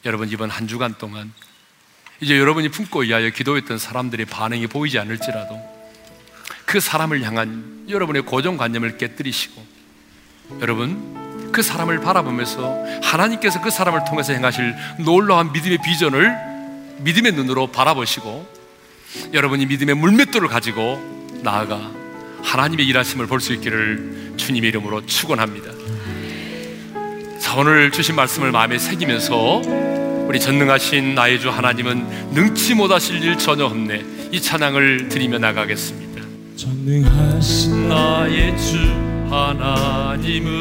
여러분 0.05 0.29
이번 0.29 0.49
한 0.49 0.67
주간 0.67 0.95
동안 0.97 1.33
이제 2.19 2.37
여러분이 2.37 2.69
품고 2.69 3.01
위하여 3.01 3.29
기도했던 3.29 3.77
사람들의 3.77 4.25
반응이 4.25 4.67
보이지 4.67 4.97
않을지라도 4.99 5.59
그 6.65 6.79
사람을 6.79 7.23
향한 7.23 7.85
여러분의 7.89 8.23
고정관념을 8.23 8.97
깨뜨리시고 8.97 9.65
여러분 10.61 11.51
그 11.51 11.61
사람을 11.61 12.01
바라보면서 12.01 12.75
하나님께서 13.03 13.61
그 13.61 13.69
사람을 13.69 14.05
통해서 14.05 14.33
행하실 14.33 14.75
놀라운 15.05 15.51
믿음의 15.51 15.79
비전을 15.83 16.35
믿음의 16.99 17.33
눈으로 17.33 17.67
바라보시고 17.67 18.57
여러분이 19.33 19.65
믿음의 19.67 19.95
물맷돌을 19.95 20.47
가지고 20.49 21.29
나아가 21.43 21.91
하나님의 22.43 22.85
일하심을 22.87 23.27
볼 23.27 23.39
수 23.39 23.53
있기를 23.53 24.33
주님의 24.37 24.69
이름으로 24.69 25.05
축원합니다. 25.05 25.71
자, 27.39 27.55
오늘 27.55 27.91
주신 27.91 28.15
말씀을 28.15 28.51
마음에 28.51 28.77
새기면서 28.77 29.61
우리 30.27 30.41
전능하신 30.41 31.15
나의 31.15 31.39
주 31.39 31.49
하나님은 31.49 32.33
능치 32.33 32.73
못하실 32.75 33.23
일 33.23 33.37
전혀 33.37 33.63
없네. 33.63 34.03
이 34.33 34.41
찬양을 34.41 35.07
드리며 35.07 35.37
나가겠습니다. 35.37 36.21
전능하신 36.57 37.87
나의 37.87 38.57
주 38.57 38.77
하나님은 39.29 40.51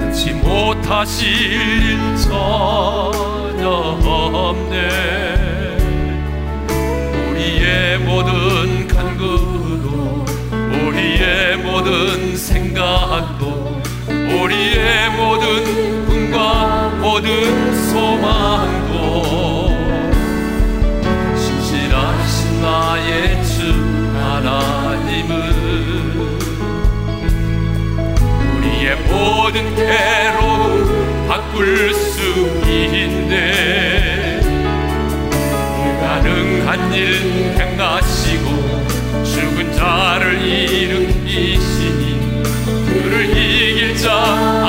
능치 0.00 0.32
못하실 0.32 1.28
일 1.28 2.16
전혀 2.16 3.68
없네 3.68 4.88
우리의 7.30 7.98
모든 8.00 8.88
간구도 8.88 10.24
우리의 10.88 11.58
모든 11.58 12.36
생각도 12.36 13.59
우리의 14.40 15.10
모든 15.10 16.06
꿈과 16.06 16.88
모든 16.98 17.74
소망도 17.90 19.22
신실하신 21.36 22.62
나의 22.62 23.44
주 23.44 23.70
하나님은 24.14 25.34
우리의 28.56 28.96
모든 29.10 29.74
괴로움 29.74 31.26
바꿀 31.28 31.92
수 31.92 32.20
있네 32.66 34.40
불가능한 35.76 36.94
일 36.94 37.56
행하시고 37.58 38.46
죽은 39.22 39.72
자를 39.74 40.40
일으키시니 40.40 41.00
그를 41.00 41.79
이 44.00 44.59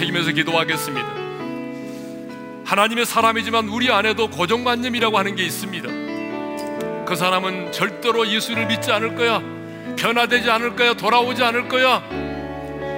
새기면서 0.00 0.32
기도하겠습니다. 0.32 1.08
하나님의 2.64 3.04
사람이지만 3.04 3.68
우리 3.68 3.90
안에도 3.90 4.30
고정관념이라고 4.30 5.18
하는 5.18 5.36
게 5.36 5.44
있습니다. 5.44 5.88
그 7.04 7.14
사람은 7.16 7.72
절대로 7.72 8.26
예수를 8.26 8.66
믿지 8.66 8.90
않을 8.92 9.14
거야. 9.14 9.42
변화되지 9.96 10.48
않을 10.48 10.76
거야. 10.76 10.94
돌아오지 10.94 11.42
않을 11.42 11.68
거야. 11.68 12.02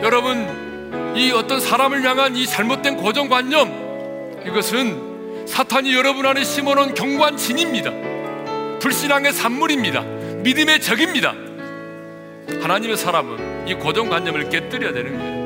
여러분, 0.02 1.16
이 1.16 1.32
어떤 1.32 1.58
사람을 1.58 2.04
향한 2.04 2.36
이 2.36 2.46
잘못된 2.46 2.96
고정관념, 2.96 4.42
이것은 4.46 5.46
사탄이 5.48 5.92
여러분 5.94 6.24
안에 6.26 6.44
심어놓은 6.44 6.94
경관진입니다. 6.94 8.78
불신앙의 8.78 9.32
산물입니다. 9.32 10.02
믿음의 10.42 10.80
적입니다. 10.80 11.34
하나님의 12.60 12.96
사람은 12.96 13.68
이 13.68 13.74
고정관념을 13.74 14.50
깨뜨려야 14.50 14.92
되는 14.92 15.18
거예요. 15.18 15.41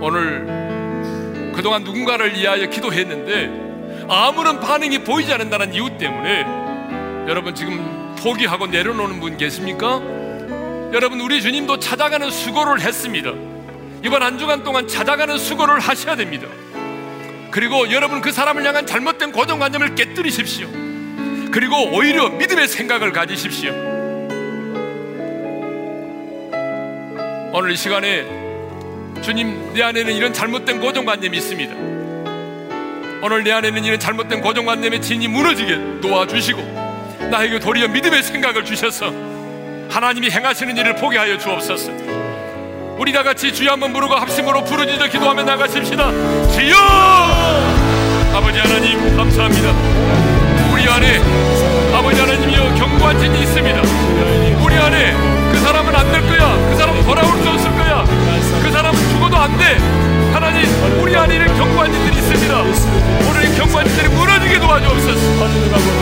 오늘 0.00 1.52
그동안 1.54 1.84
누군가를 1.84 2.34
위하여 2.34 2.68
기도했는데 2.68 4.06
아무런 4.08 4.60
반응이 4.60 5.00
보이지 5.00 5.32
않는다는 5.32 5.72
이유 5.74 5.96
때문에 5.98 6.44
여러분 7.28 7.54
지금 7.54 8.14
포기하고 8.18 8.66
내려놓는 8.66 9.20
분 9.20 9.36
계십니까? 9.36 10.00
여러분 10.92 11.20
우리 11.20 11.40
주님도 11.40 11.78
찾아가는 11.78 12.30
수고를 12.30 12.80
했습니다. 12.80 13.32
이번 14.04 14.22
한 14.22 14.38
주간 14.38 14.62
동안 14.62 14.86
찾아가는 14.86 15.36
수고를 15.38 15.80
하셔야 15.80 16.14
됩니다. 16.14 16.46
그리고 17.50 17.90
여러분 17.90 18.20
그 18.20 18.30
사람을 18.30 18.64
향한 18.66 18.86
잘못된 18.86 19.32
고정관념을 19.32 19.94
깨뜨리십시오. 19.94 20.68
그리고 21.50 21.90
오히려 21.92 22.28
믿음의 22.28 22.68
생각을 22.68 23.12
가지십시오. 23.12 23.72
오늘 27.52 27.70
이 27.70 27.76
시간에 27.76 28.35
주님 29.26 29.72
내 29.74 29.82
안에는 29.82 30.14
이런 30.14 30.32
잘못된 30.32 30.80
고정관념이 30.80 31.36
있습니다. 31.36 31.74
오늘 33.22 33.42
내 33.42 33.50
안에는 33.50 33.82
이런 33.82 33.98
잘못된 33.98 34.40
고정관념의 34.40 35.02
진이 35.02 35.26
무너지게 35.26 36.00
도와주시고 36.00 36.62
나에게 37.32 37.58
도리어 37.58 37.88
믿음의 37.88 38.22
생각을 38.22 38.64
주셔서 38.64 39.12
하나님이 39.90 40.30
행하시는 40.30 40.76
일을 40.76 40.94
보게 40.94 41.18
하여 41.18 41.36
주옵소서. 41.38 41.90
우리 42.98 43.12
다 43.12 43.24
같이 43.24 43.52
주여 43.52 43.72
한번 43.72 43.92
부르고 43.92 44.14
합심으로 44.14 44.62
부르짖어 44.62 45.08
기도하며 45.08 45.42
나가십시다. 45.42 46.08
주여! 46.52 46.76
아버지 48.32 48.60
하나님 48.60 49.16
감사합니다. 49.16 49.72
우리 50.72 50.88
안에 50.88 51.18
아버지 51.92 52.20
하나님이여 52.20 52.74
경관진이 52.76 53.40
있습니다. 53.40 53.82
우리 54.62 54.74
안에 54.76 55.12
그 55.50 55.58
사람은 55.58 55.96
안 55.96 56.12
될 56.12 56.20
거야. 56.28 56.70
그 56.70 56.76
사람은 56.76 57.04
돌아올 57.04 57.26
수 57.58 57.70
거야. 57.70 57.75
그 59.46 59.52
사람은 59.52 59.52
죽어도 59.52 59.52
안 59.52 59.58
돼. 59.58 59.78
하나님 60.32 60.66
우리 61.00 61.16
안에 61.16 61.36
이런 61.36 61.56
경관진들이 61.56 62.16
있습니다. 62.16 62.60
오늘 63.30 63.44
이 63.44 63.56
경관진들이 63.56 64.08
무너지게 64.08 64.58
도와주옵소서. 64.58 65.48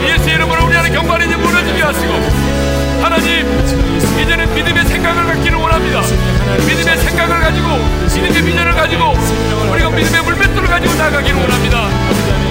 예수 0.09 0.31
이름으로 0.31 0.67
우리 0.67 0.77
안에 0.77 0.89
경관진이 0.91 1.37
무너지게 1.37 1.83
하시고 1.83 2.13
하나님 3.03 3.47
이제는 4.21 4.55
믿음의 4.55 4.87
생각을 4.87 5.27
갖기를 5.27 5.59
원합니다. 5.59 6.01
믿음의 6.67 6.99
생각을 6.99 7.41
가지고 7.41 7.69
믿음의 8.15 8.43
비전을 8.43 8.73
가지고 8.73 9.15
우리가 9.73 9.91
믿음의 9.91 10.23
물맷돌을 10.23 10.69
가지고 10.69 10.95
나가기를 10.95 11.39
원합니다. 11.39 11.89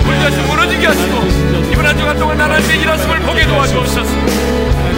우리 0.08 0.20
자신 0.22 0.46
무너지게 0.48 0.86
하시고 0.86 1.72
이번 1.72 1.86
한 1.88 1.98
주간 1.98 2.18
동안 2.20 2.40
하나님의 2.40 2.82
일하심을 2.82 3.20
보게 3.22 3.48
도와주옵소서. 3.48 4.12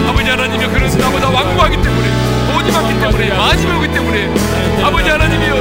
아버지 0.08 0.28
하나님이 0.28 0.66
그는 0.66 0.98
나보다 0.98 1.30
완고하기 1.30 1.76
때문에 1.82 2.25
많기 2.72 3.00
때문에 3.00 3.30
배우기 3.66 3.88
때문에 3.88 4.84
아버지 4.84 5.08
하나님이여 5.10 5.54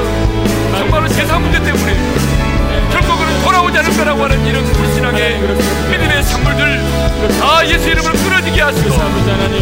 정말로 0.77 1.07
세상 1.07 1.41
문제 1.41 1.61
때문에 1.61 1.95
그는 3.17 3.43
돌아오지 3.43 3.77
않을 3.77 3.97
거라고 3.97 4.23
하는 4.23 4.45
이런 4.45 4.63
불신앙의 4.63 5.39
믿음의 5.39 6.23
산물들 6.23 6.81
다 7.39 7.67
예수 7.67 7.89
이름으로 7.89 8.13
끊어지게 8.13 8.61
하시고 8.61 8.89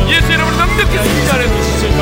예수 0.09 0.31
이름으로 0.31 0.55
넉넉히 0.55 0.97
쓰지 0.97 1.31
않은 1.31 1.47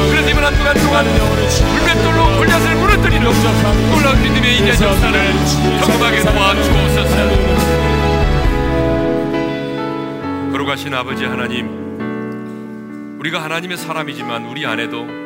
그래서 0.10 0.30
이번 0.30 0.44
한 0.46 0.56
주간 0.56 0.76
동안 0.76 1.06
불맷돌로 1.06 2.38
골리앗을 2.38 2.76
무너뜨리는 2.76 3.24
놀라운 3.92 4.22
믿음의 4.22 4.56
이제 4.58 4.70
역사를 4.86 5.34
경험하게 5.80 6.22
도와주옵소서. 6.22 7.82
거룩하신 10.52 10.94
아버지 10.94 11.26
하나님 11.26 11.82
우리가 13.20 13.44
하나님의 13.44 13.78
사람이지만 13.78 14.46
우리 14.46 14.66
안에도 14.66 15.21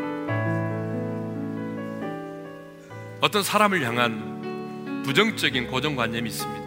어떤 3.21 3.43
사람을 3.43 3.83
향한 3.85 5.03
부정적인 5.03 5.67
고정관념이 5.67 6.29
있습니다. 6.29 6.65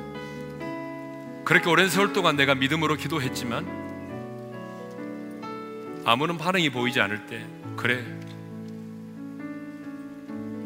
그렇게 1.45 1.69
오랜 1.69 1.89
세월 1.89 2.13
동안 2.13 2.37
내가 2.37 2.55
믿음으로 2.55 2.97
기도했지만 2.97 3.67
아무런 6.05 6.39
반응이 6.39 6.71
보이지 6.71 7.01
않을 7.01 7.27
때 7.27 7.45
그래 7.77 8.05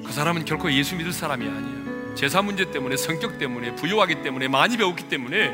그 0.04 0.12
사람은 0.12 0.44
결코 0.44 0.70
예수 0.72 0.96
믿을 0.96 1.12
사람이 1.12 1.46
아니야. 1.46 2.14
제사 2.14 2.42
문제 2.42 2.70
때문에 2.70 2.96
성격 2.96 3.38
때문에 3.38 3.74
부유하기 3.74 4.22
때문에 4.22 4.48
많이 4.48 4.76
배웠기 4.76 5.08
때문에 5.08 5.50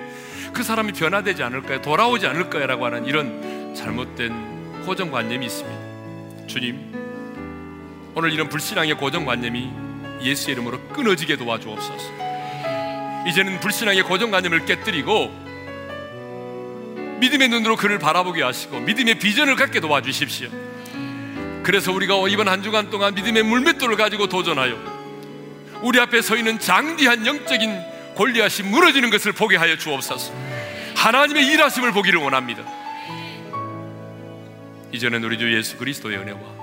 그 0.52 0.62
사람이 0.62 0.92
변화되지 0.92 1.42
않을까요? 1.42 1.80
돌아오지 1.82 2.26
않을까요라고 2.26 2.84
하는 2.86 3.06
이런 3.06 3.74
잘못된 3.74 4.84
고정관념이 4.84 5.46
있습니다. 5.46 6.46
주님, 6.48 6.92
오늘 8.14 8.32
이런 8.32 8.48
불신앙의 8.48 8.96
고정관념이 8.96 9.87
예수의 10.22 10.54
이름으로 10.54 10.80
끊어지게 10.88 11.36
도와주옵소서. 11.36 12.28
이제는 13.28 13.60
불신앙의 13.60 14.02
고정관념을 14.04 14.64
깨뜨리고 14.64 15.48
믿음의 17.20 17.48
눈으로 17.48 17.76
그를 17.76 17.98
바라보게 17.98 18.42
하시고 18.42 18.80
믿음의 18.80 19.18
비전을 19.18 19.56
갖게 19.56 19.80
도와주십시오. 19.80 20.48
그래서 21.62 21.92
우리가 21.92 22.14
이번 22.28 22.48
한 22.48 22.62
주간 22.62 22.90
동안 22.90 23.14
믿음의 23.14 23.42
물맷돌을 23.42 23.96
가지고 23.96 24.28
도전하여 24.28 24.98
우리 25.82 26.00
앞에 26.00 26.22
서 26.22 26.36
있는 26.36 26.58
장대한 26.58 27.26
영적인 27.26 27.98
권리하심 28.16 28.70
무너지는 28.70 29.10
것을 29.10 29.32
보게 29.32 29.56
하여 29.56 29.76
주옵소서. 29.76 30.32
하나님의 30.96 31.46
일하심을 31.46 31.92
보기를 31.92 32.20
원합니다. 32.20 32.64
이제는 34.92 35.22
우리 35.22 35.38
주 35.38 35.54
예수 35.54 35.76
그리스도의 35.76 36.16
은혜와 36.18 36.57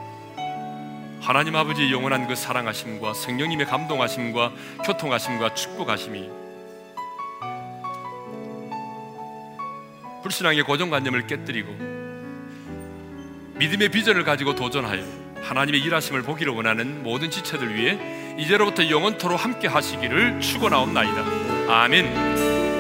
하나님 1.25 1.55
아버지의 1.55 1.91
영원한 1.91 2.27
그 2.27 2.35
사랑하심과 2.35 3.15
성령님의 3.15 3.65
감동하심과 3.65 4.51
교통하심과 4.85 5.55
축복하심이 5.55 6.29
불신앙의 10.21 10.61
고정관념을 10.61 11.25
깨뜨리고 11.25 11.71
믿음의 13.55 13.89
비전을 13.89 14.23
가지고 14.23 14.53
도전하여 14.53 15.03
하나님의 15.41 15.81
일하심을 15.81 16.21
보기를 16.21 16.53
원하는 16.53 17.01
모든 17.01 17.31
지체들 17.31 17.73
위해 17.73 17.97
이제로부터 18.37 18.87
영원토로 18.87 19.35
함께 19.35 19.67
하시기를 19.67 20.41
축원하옵나이다. 20.41 21.73
아멘. 21.73 22.74